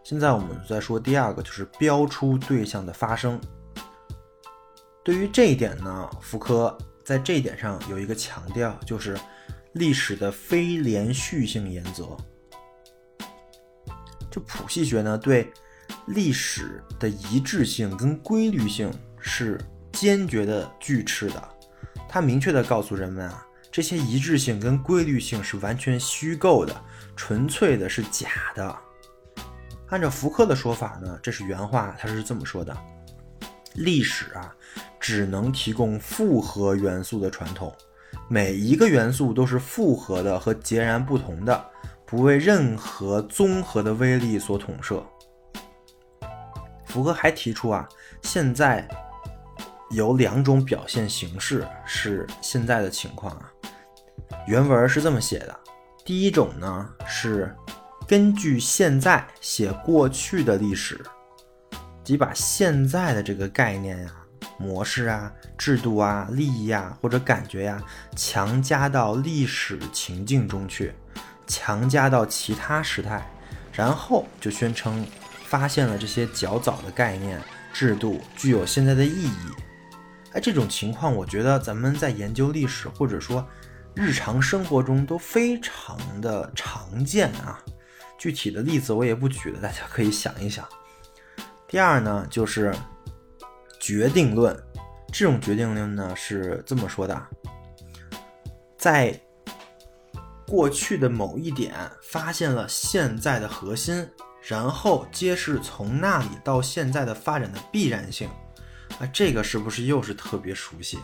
[0.09, 3.41] 现在我们再说第二个，就是标出对象的发生。
[5.03, 6.79] 对于这一点呢，福柯。
[7.05, 9.19] 在这一点上有一个强调，就是
[9.73, 12.17] 历史的非连续性原则。
[14.31, 15.53] 就谱系学呢，对
[16.07, 18.89] 历史的一致性跟规律性
[19.19, 21.49] 是坚决的拒斥的。
[22.09, 26.81] 它明确的告诉人们啊，这些一致性跟规律性是完全虚构的，
[27.17, 28.79] 纯粹的是假的。
[29.89, 32.77] 按照福柯的说法呢，这是原话，他是这么说的：
[33.75, 34.55] 历史啊。
[34.99, 37.73] 只能提供复合元素的传统，
[38.29, 41.65] 每一个元素都是复合的和截然不同的，
[42.05, 45.01] 不为任何综合的威力所统摄。
[46.87, 47.89] 福柯还提出啊，
[48.23, 48.89] 现在
[49.91, 53.49] 有两种表现形式是现在的情况啊。
[54.49, 55.57] 原文是这么写的：
[56.05, 57.55] 第一种呢是
[58.07, 61.05] 根据现在写过去的历史，
[62.05, 64.13] 即把现在的这个概念呀。
[64.59, 67.79] 模式啊、制度啊、利益啊或者感觉呀，
[68.15, 70.95] 强加到历史情境中去，
[71.47, 73.31] 强加到其他时态，
[73.71, 75.07] 然后就宣称
[75.45, 77.39] 发现了这些较早的概念、
[77.71, 79.51] 制度具有现在的意义。
[80.33, 83.47] 哎，这种情况我觉得咱们在研究历史或者说
[83.95, 87.61] 日常生活中都非常的常见啊。
[88.19, 90.67] 具体的例子我也不举了，大家可以想一想。
[91.69, 92.75] 第二呢，就是。
[93.79, 94.57] 决定论，
[95.13, 97.27] 这种决定论呢是这么说的：
[98.77, 99.17] 在
[100.45, 101.73] 过去的某一点
[102.03, 104.05] 发现了现在的核心，
[104.43, 108.29] 然后揭示从那里到现在的发展的必然性。
[108.99, 110.99] 啊，这个是不是又是特别熟悉？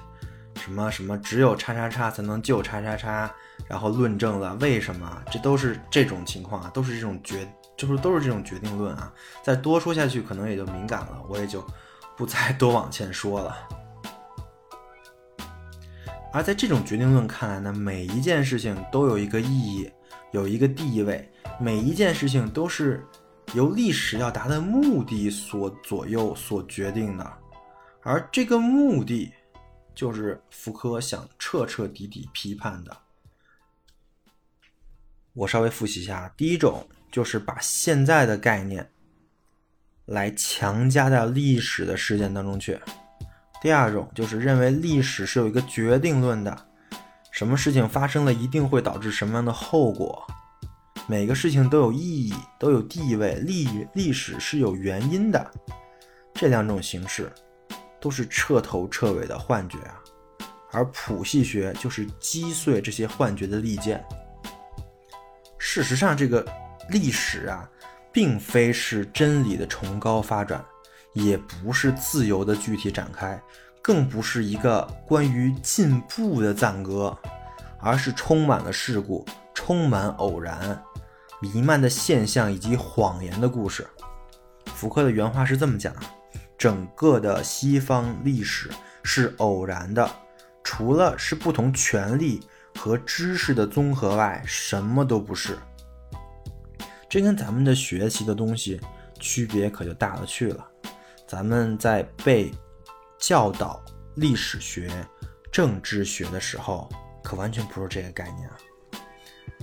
[0.57, 3.33] 什么什么只有叉叉叉才能救叉叉叉，
[3.69, 5.23] 然后论证了为什么？
[5.31, 7.47] 这都是这种情况啊，都是这种决，
[7.77, 9.13] 就是都是这种决定论啊。
[9.43, 11.65] 再多说下去可能也就敏感了，我也就。
[12.15, 13.57] 不再多往前说了。
[16.31, 19.91] 而在这种决定论看来呢，每一件事情都有一个意义，
[20.31, 21.27] 有一个地位，
[21.59, 23.05] 每一件事情都是
[23.55, 27.33] 由历史要达的目的所左右、所决定的。
[28.03, 29.33] 而这个目的
[29.95, 32.95] 就是福柯想彻彻底底批判的。
[35.35, 38.91] 我稍微复习一下，第一种就是把现在的概念
[40.07, 42.75] 来强加到历史的事件当中去；
[43.63, 46.67] 第二种就是认为历史是有一个决定论的，
[47.31, 50.27] 什么事情发生了一定会导致什么样的后果，
[51.07, 55.51] 每个事情都有意义，都有地位，历历史是有原因的。
[56.35, 57.33] 这两种形式
[58.01, 59.99] 都是彻头彻尾的幻觉啊，
[60.73, 64.05] 而谱系学就是击碎这些幻觉的利剑。
[65.65, 66.45] 事实上，这个
[66.89, 67.67] 历史啊，
[68.11, 70.63] 并非是真理的崇高发展，
[71.13, 73.41] 也不是自由的具体展开，
[73.81, 77.17] 更不是一个关于进步的赞歌，
[77.79, 80.83] 而是充满了事故、充满偶然、
[81.41, 83.87] 弥漫的现象以及谎言的故事。
[84.75, 85.95] 福柯的原话是这么讲：
[86.59, 88.69] 整个的西方历史
[89.05, 90.11] 是偶然的，
[90.65, 92.43] 除了是不同权力。
[92.83, 95.57] 和知识的综合外，什么都不是。
[97.09, 98.81] 这跟咱们的学习的东西
[99.21, 100.69] 区别可就大了去了。
[101.25, 102.51] 咱们在背
[103.21, 103.81] 教导
[104.17, 104.91] 历史学、
[105.53, 106.89] 政治学的时候，
[107.23, 108.59] 可完全不是这个概念啊。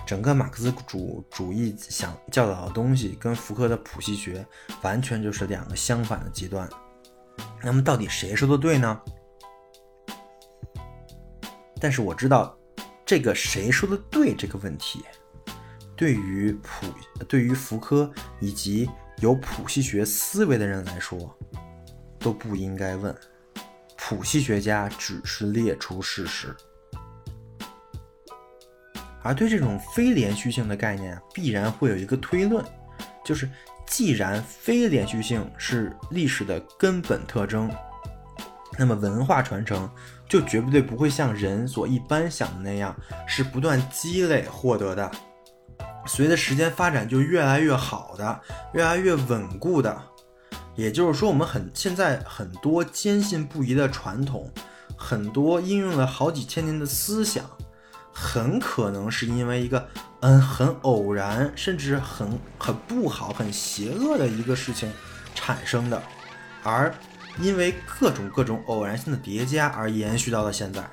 [0.07, 4.47] 整个马克思主主义想教导的东西，跟福柯的谱系学
[4.81, 6.69] 完全就是两个相反的极端。
[7.61, 9.01] 那么，到底谁说的对呢？
[11.81, 12.55] 但是我知道。
[13.09, 14.35] 这个谁说的对？
[14.35, 15.03] 这个问题，
[15.95, 16.85] 对于普
[17.27, 18.07] 对于福柯
[18.39, 18.87] 以及
[19.17, 21.35] 有谱系学思维的人来说，
[22.19, 23.15] 都不应该问。
[23.97, 26.55] 谱系学家只是列出事实，
[29.23, 32.63] 而对这种非连续性的概念，必然会有一个推论，
[33.25, 33.49] 就是
[33.87, 37.67] 既然非连续性是历史的根本特征。
[38.77, 39.89] 那么文化传承
[40.29, 42.95] 就绝对不会像人所一般想的那样，
[43.27, 45.11] 是不断积累获得的，
[46.05, 48.39] 随着时间发展就越来越好的，
[48.73, 49.99] 越来越稳固的。
[50.75, 54.49] 也就是说，我们很现在很多坚信不疑的传统，
[54.95, 57.43] 很多应用了好几千年的思想，
[58.13, 64.91] 很可能是因为一个嗯很偶然，甚至很很不好、很邪恶的一个事情
[65.33, 65.99] 产生的，
[66.63, 66.93] 而。
[67.39, 70.83] 因为各种各种偶然性的叠加而延续到了现在。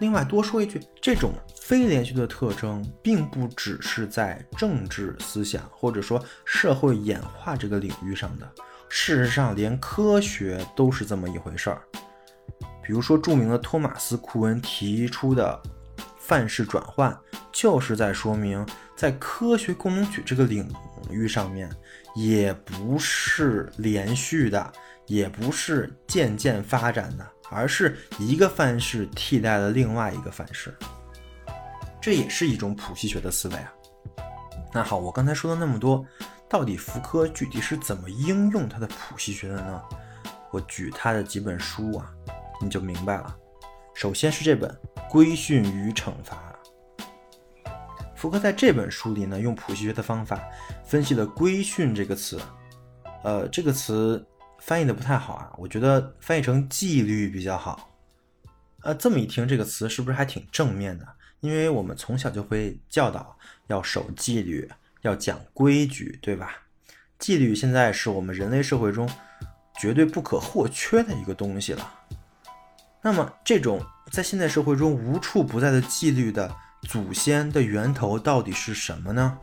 [0.00, 8.46] 另外多说一句，这种非连续的特征，并不只是在政治思想或者说社会演化这个领域上的，
[8.88, 11.82] 事实上连科学都是这么一回事儿。
[12.82, 15.60] 比如说著名的托马斯·库恩提出的
[16.18, 17.18] 范式转换，
[17.50, 18.64] 就是在说明
[18.94, 20.68] 在科学共同体这个领
[21.10, 21.70] 域上面。
[22.16, 24.72] 也不是连续的，
[25.06, 30.74] 也不是渐渐发展的，而是一个范式替代了另外一个范式，
[32.00, 33.72] 这也是一种谱系学的思维啊。
[34.72, 36.04] 那好，我刚才说了那么多，
[36.48, 39.82] 到底福柯具体是怎么应用他的谱系学的呢？
[40.50, 42.10] 我举他的几本书啊，
[42.62, 43.36] 你就明白了。
[43.94, 44.70] 首先是这本
[45.10, 46.36] 《规训与惩罚》。
[48.16, 50.42] 福柯在这本书里呢，用谱系学的方法
[50.84, 52.40] 分析了“规训”这个词，
[53.22, 54.26] 呃，这个词
[54.58, 57.90] 翻译的不太好啊，我觉得翻译成“纪律”比较好。
[58.82, 61.06] 呃，这么一听，这个词是不是还挺正面的？
[61.40, 63.36] 因为我们从小就会教导
[63.66, 64.66] 要守纪律，
[65.02, 66.56] 要讲规矩，对吧？
[67.18, 69.06] 纪律现在是我们人类社会中
[69.78, 71.92] 绝对不可或缺的一个东西了。
[73.02, 76.50] 那么，这种在现代社会中无处不在的纪律的。
[76.86, 79.36] 祖先的源头到底是什么呢？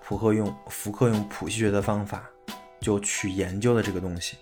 [0.00, 2.22] 福克用福克用谱系学的方法
[2.80, 4.38] 就去研究了这个东西。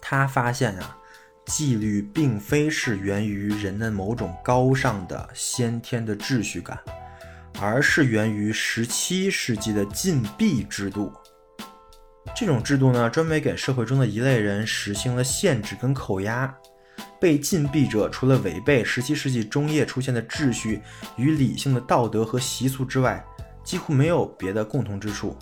[0.00, 0.98] 他发现啊，
[1.46, 6.78] 纪律并非是源于人的某种高尚的先天的秩序感，
[7.60, 11.12] 而是源于十七世纪的禁闭制度。
[12.34, 16.54] 这种制度呢，专门给社会中的一类人实行了限制跟扣押。
[17.20, 20.82] 被禁闭者除了违背17世纪中叶出现的秩序
[21.16, 23.24] 与理性的道德和习俗之外，
[23.64, 25.36] 几乎没有别的共同之处。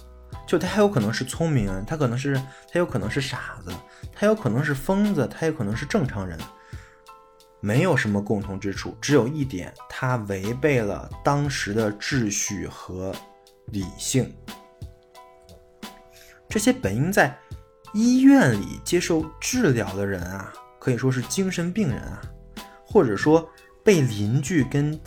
[0.47, 2.37] 就他有可能是聪明人，他可能是
[2.71, 3.73] 他有可能是傻子，
[4.13, 6.39] 他有可能是疯子，他有可能是正常人，
[7.61, 13.15] 没有什么共同之处，只有一点，他违背了当时的秩序和
[13.69, 14.35] 理性。
[16.49, 17.37] 这些本应在
[17.95, 20.53] 医院里接受治疗的人啊。
[20.85, 22.21] 可以说是精神病人啊，
[22.85, 23.49] 或者说
[23.83, 25.01] 被邻居跟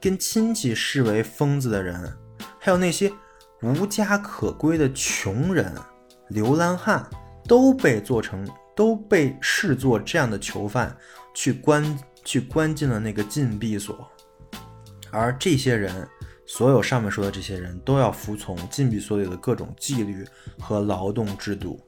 [0.00, 2.10] 跟亲戚视为疯子的人，
[2.58, 3.12] 还有那些
[3.60, 5.70] 无家可归的穷人、
[6.30, 7.06] 流浪汉，
[7.44, 10.96] 都被做成都被视作这样的囚犯
[11.34, 14.10] 去关去关进了那个禁闭所，
[15.10, 16.08] 而这些人，
[16.46, 20.26] 所有上面说的这些人都要服从禁闭所里的各种纪律
[20.58, 21.78] 和劳动制度。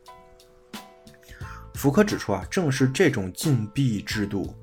[1.75, 4.55] 福柯指出啊，正是这种禁闭制度，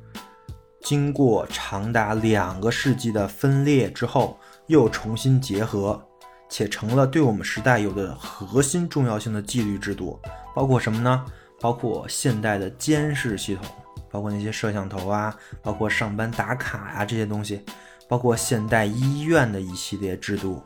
[0.82, 6.02] 经过长达两个世纪的分裂之后，又重新结合，
[6.50, 10.20] 且成了对我们时代有的核心重要性的纪律制度，
[10.56, 11.26] 包括什么呢？
[11.60, 13.66] 包括现代的监视系统，
[14.12, 17.64] 包括那些摄像头啊，包括上班打卡呀这些东西，
[18.08, 20.62] 包括现代医院的一系列制度，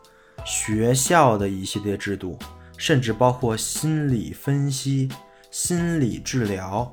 [0.46, 2.38] 学校的一系列制度，
[2.78, 5.08] 甚至包括心理分析、
[5.52, 6.90] 心理治疗，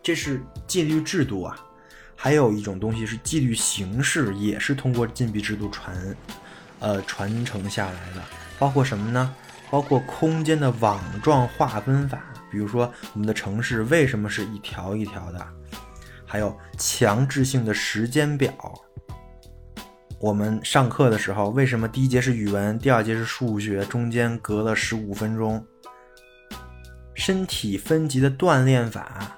[0.00, 1.58] 这是纪律制度啊。
[2.14, 6.16] 还有一种东西是纪律形式，也是通过禁闭制度传，
[6.78, 8.22] 呃传承下来的，
[8.60, 9.34] 包括什么呢？
[9.72, 12.22] 包括空间的网状划分法。
[12.48, 15.46] 比如说，我们的城市为什么是一条一条的？
[16.24, 18.52] 还有强制性的时间表。
[20.20, 25.62] 我们上课的时候，为什么第一节是语文，第二节是数学，中间隔了十五分钟？
[27.16, 29.36] 身体分级的锻炼法，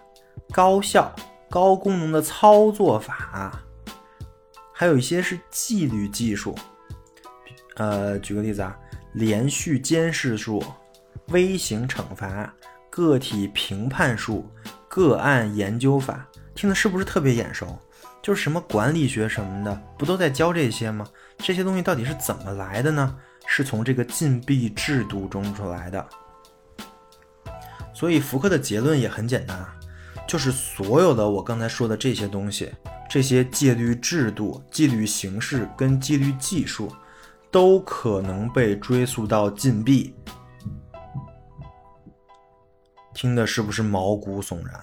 [0.51, 1.14] 高效、
[1.49, 3.62] 高功能的操作法，
[4.74, 6.55] 还有一些是纪律技术。
[7.76, 8.76] 呃，举个例子啊，
[9.14, 10.62] 连续监视术、
[11.29, 12.53] 微型惩罚。
[12.91, 14.51] 个体评判术、
[14.89, 17.79] 个案研究法，听的是不是特别眼熟？
[18.20, 21.07] 就是什么管理学什么的，不都在教这些吗？
[21.37, 23.16] 这些东西到底是怎么来的呢？
[23.47, 26.05] 是从这个禁闭制度中出来的。
[27.99, 29.74] 所以福克的结论也很简单啊，
[30.24, 32.72] 就是所有的我刚才说的这些东西，
[33.11, 36.94] 这些纪律制度、纪律形式跟纪律技术，
[37.51, 40.14] 都可能被追溯到禁闭。
[43.12, 44.80] 听的是不是毛骨悚然？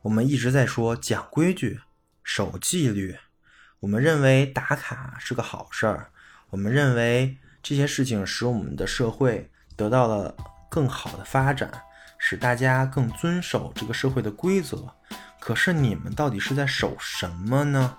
[0.00, 1.78] 我们一直在说讲规矩、
[2.24, 3.18] 守纪律，
[3.80, 6.08] 我们认为打卡是个好事儿，
[6.48, 10.34] 我们认为这些事情使我们的社会得到了
[10.70, 11.70] 更好的发展，
[12.18, 14.84] 使大家更遵守这个社会的规则。
[15.40, 17.96] 可是你们到底是在守什么呢？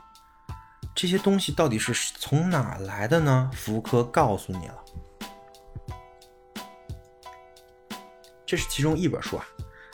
[0.93, 3.49] 这些东西到底是从哪来的呢？
[3.53, 4.75] 福柯告诉你了。
[8.45, 9.45] 这是其中一本书啊，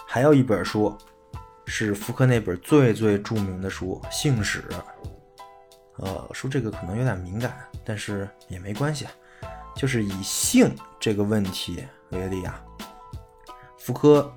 [0.07, 0.97] 还有一本书
[1.67, 4.63] 是福柯那本最最著名的书《性史》。
[5.97, 9.05] 呃，说这个可能有点敏感，但是也没关系，
[9.75, 12.61] 就是以性这个问题为例啊，
[13.85, 14.33] 福柯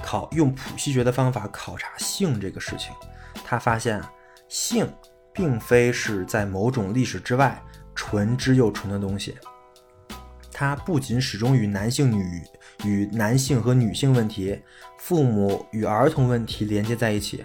[0.00, 2.94] 考用谱系学的方法考察性这个事情，
[3.44, 4.12] 他发现啊，
[4.48, 4.88] 性
[5.32, 7.60] 并非是在某种历史之外
[7.96, 9.36] 纯之又纯的东西，
[10.52, 12.40] 它不仅始终与男性女。
[12.84, 14.60] 与男性和女性问题、
[14.98, 17.44] 父母与儿童问题连接在一起，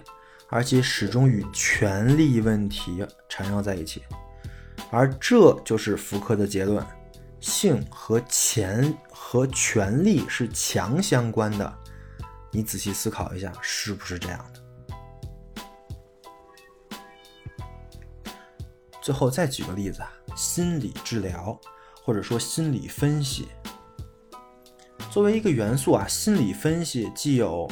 [0.49, 4.01] 而且始终与权力问题缠绕在一起，
[4.89, 6.83] 而这就是福柯的结论：
[7.39, 11.77] 性和钱和权力是强相关的。
[12.51, 14.61] 你仔细思考一下，是不是这样的？
[19.01, 21.59] 最后再举个例子啊，心理治疗
[22.03, 23.47] 或者说心理分析。
[25.11, 27.69] 作为一个元素啊，心理分析既有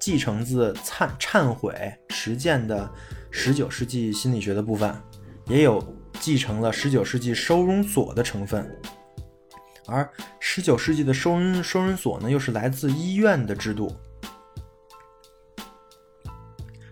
[0.00, 2.90] 继承自忏忏悔实践的
[3.30, 4.94] 十九世纪心理学的部分，
[5.46, 5.82] 也有
[6.20, 8.68] 继承了十九世纪收容所的成分。
[9.86, 10.08] 而
[10.58, 13.96] 十九世纪的收容收容所呢，又是来自医院的制度。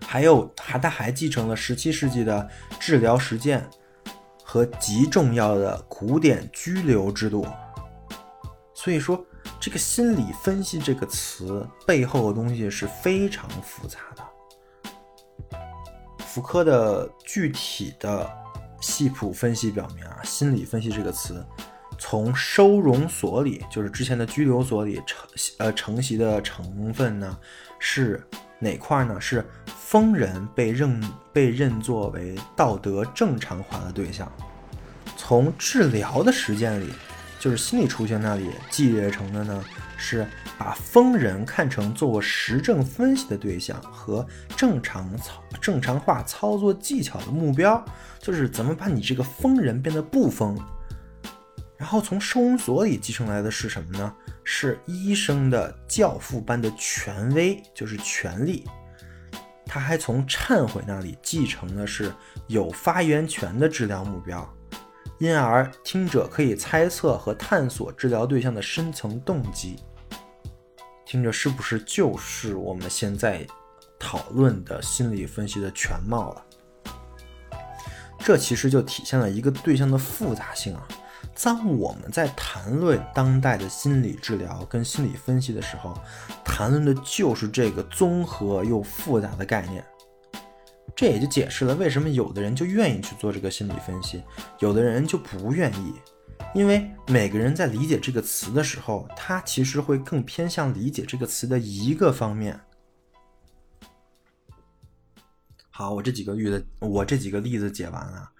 [0.05, 2.49] 还有还他还继承了十七世纪的
[2.79, 3.69] 治疗实践
[4.41, 7.45] 和极重要的古典拘留制度。
[8.73, 9.21] 所以说。
[9.59, 14.23] 这个心理分析这个词背后的东西是非常复杂的。
[16.19, 18.29] 福柯的具体的
[18.79, 21.43] 系谱分析表明啊，心理分析这个词
[22.09, 25.27] 从收容所里，就是之前的拘留所里承
[25.57, 27.37] 呃承袭的成分呢
[27.79, 28.25] 是
[28.59, 29.19] 哪块呢？
[29.19, 31.03] 是疯人被认
[31.33, 34.31] 被认作为道德正常化的对象，
[35.17, 36.87] 从治疗的实践里。
[37.39, 39.63] 就是心理出现那里继业成的呢，
[39.97, 40.25] 是
[40.57, 47.83] 把疯人看成做实证分析的对象和正常操正常化操作技巧的目标，
[48.19, 50.57] 就是怎么把你这个疯人变得不疯。
[51.77, 54.13] 然后从收容所里继承来的是什么呢？
[54.43, 58.65] 是医生的教父般的权威，就是权力。
[59.65, 62.13] 他还从忏悔那里继承的是
[62.47, 64.47] 有发言权的治疗目标。
[65.19, 69.77] 因而，听者可以猜测和探索治疗对象的深层动机。
[71.05, 73.45] 听着是不是就是我们现在
[73.99, 76.45] 讨论的心理分析的全貌了？
[78.19, 80.87] 这其实就体现了一个对象的复杂性啊。
[81.39, 85.97] 当我们在谈论当代的心理治疗跟心理分析的时候，
[86.43, 89.81] 谈论的就是这个综合又复杂的概念。
[90.95, 94.21] 这也就解释了为什么有的人就愿意去做这个心理分析，
[94.59, 95.93] 有的人就不愿意。
[96.53, 102.59] 因为每个人在理解这个词的时候，他其实会更偏向理解这个词的一个方面。
[105.69, 108.31] 好，我这几个例子，我这几个例子解完了。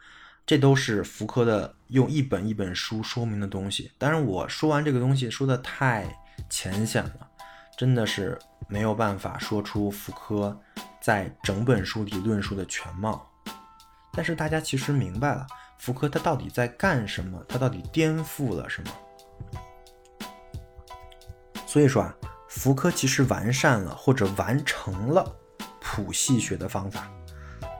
[0.47, 3.91] 这都是福柯的用一本一本书说明的东西。
[3.97, 6.07] 当然，我说完这个东西说的太
[6.49, 7.27] 浅显了，
[7.77, 8.39] 真的是
[8.69, 10.57] 没有办法说出福柯
[11.01, 13.29] 在整本书里论述的全貌。
[14.13, 15.45] 但是大家其实明白了，
[15.79, 17.43] 福柯他到底在干什么？
[17.49, 18.89] 他到底颠覆了什么？
[21.65, 22.15] 所以说啊，
[22.47, 25.29] 福柯其实完善了或者完成了
[25.81, 27.11] 谱系学的方法，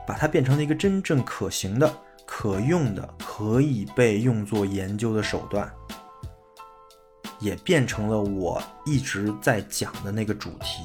[0.06, 1.90] 把它变成了一个真正可行的。
[2.30, 5.68] 可用的、可以被用作研究的手段，
[7.40, 10.84] 也变成了我一直在讲的那个主题，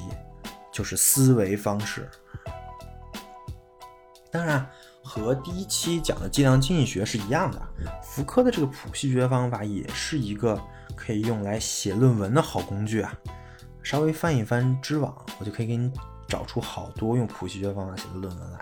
[0.72, 2.10] 就是思维方式。
[4.32, 4.66] 当然，
[5.04, 7.62] 和第一期讲的计量经济学是一样的，
[8.02, 10.60] 福柯的这个谱系学方法也是一个
[10.96, 13.14] 可以用来写论文的好工具啊。
[13.82, 15.92] 稍微翻一翻知网，我就可以给你
[16.26, 18.58] 找出好多用谱系学方法写的论文来，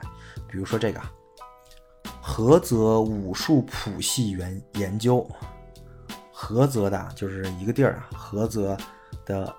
[0.46, 1.00] 比如说这个。
[2.22, 5.28] 菏泽武术谱系研研究，
[6.34, 8.76] 菏泽的就是一个地儿啊，菏泽
[9.26, 9.54] 的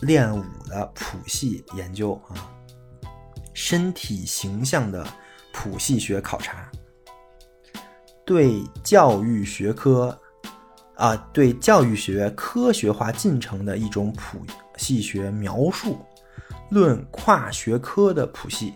[0.00, 2.50] 练武的谱系研究啊，
[3.52, 5.06] 身体形象的
[5.52, 6.70] 谱系学考察，
[8.24, 10.18] 对教育学科
[10.96, 14.40] 啊，对教育学科学化进程的一种谱
[14.76, 15.98] 系学描述，
[16.70, 18.74] 论跨学科的谱系，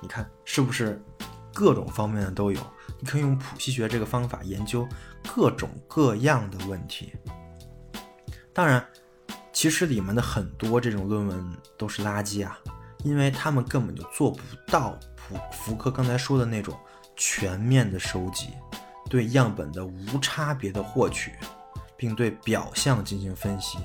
[0.00, 1.02] 你看是不是？
[1.52, 2.60] 各种方面的都有，
[2.98, 4.86] 你可以用谱系学这个方法研究
[5.34, 7.12] 各种各样的问题。
[8.52, 8.84] 当然，
[9.52, 12.58] 其实里面的很多这种论文都是垃圾啊，
[13.04, 16.76] 因为他们根本就做不到普福柯刚才说的那种
[17.16, 18.48] 全面的收集，
[19.08, 21.32] 对样本的无差别的获取，
[21.96, 23.78] 并对表象进行分析。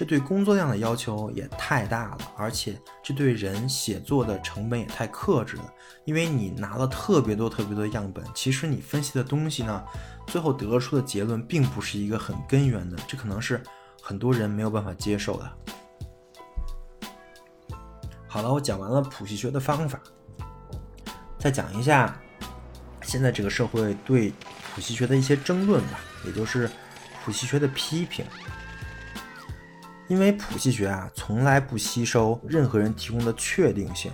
[0.00, 5.74] 这对工作量的要求也太大了，而且这对人写作的成本也太克制了。
[6.06, 9.84] 因为你拿了特别多、特别多样本，其实你分析的东西呢，
[10.26, 13.62] 最后得出的结论并不是一个很根源的，这可能是
[14.00, 15.52] 很多人没有办法接受的。
[18.26, 20.00] 好了，我讲完了谱系学的方法，
[21.38, 22.18] 再讲一下
[23.02, 24.32] 现在这个社会对
[24.74, 26.70] 谱系学的一些争论吧，也就是
[27.22, 28.24] 谱系学的批评。
[30.10, 34.10] 因为谱系学啊，从来不吸收任何人提供的确定性，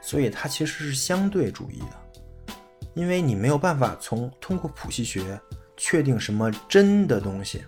[0.00, 2.48] 所以它其实是相对主义的。
[2.94, 5.38] 因为你没有办法从通过谱系学
[5.76, 7.64] 确定什么真的东西，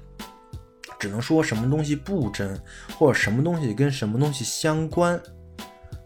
[0.96, 2.56] 只能说什么东西不真，
[2.96, 5.20] 或者什么东西跟什么东西相关。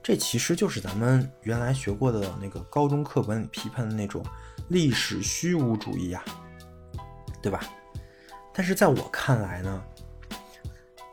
[0.02, 4.24] 这其实就是咱们原来学过的那个高中课本里批判的那种
[4.68, 6.24] 历史虚无主义呀，
[7.42, 7.60] 对吧？
[8.54, 9.84] 但是在我看来呢。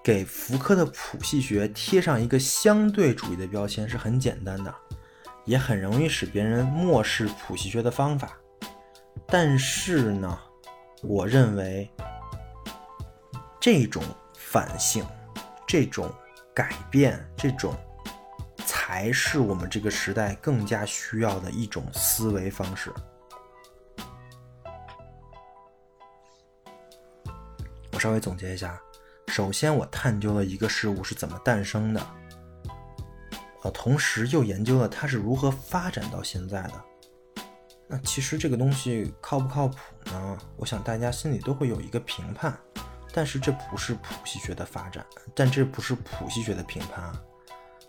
[0.08, 4.74] 给福柯的谱系学贴上一个相对主义的标签是很简单的，
[5.44, 8.38] 也很容易使别人漠视谱系学的方法。
[9.28, 10.40] 但是呢，
[11.04, 11.92] 我认为
[13.60, 14.02] 这种
[14.38, 15.06] 反省、
[15.68, 16.10] 这种
[16.56, 17.76] 改变、这种
[18.66, 22.94] 才是我们这个时代更加需要的一种思维方式。
[27.92, 28.82] 我稍微总结一下。
[29.28, 32.02] 首先，我探究了一个事物是怎么诞生的，
[33.64, 36.74] 呃，同时又研究了它是如何发展到现在的。
[37.88, 40.38] 那其实这个东西靠不靠谱呢？
[40.58, 42.58] 我想大家心里都会有一个评判。
[43.14, 45.04] 但是这不是谱系学的发展，
[45.34, 47.12] 但这不是谱系学的评判！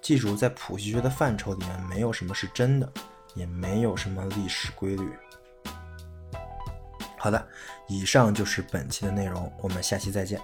[0.00, 2.90] 记住，在谱系学的范畴里面，没有什么是真的，
[3.34, 5.12] 也没有什么历史规律。
[7.18, 7.48] 好的，
[7.88, 10.40] 以上就是本期的内容，我们下期再见。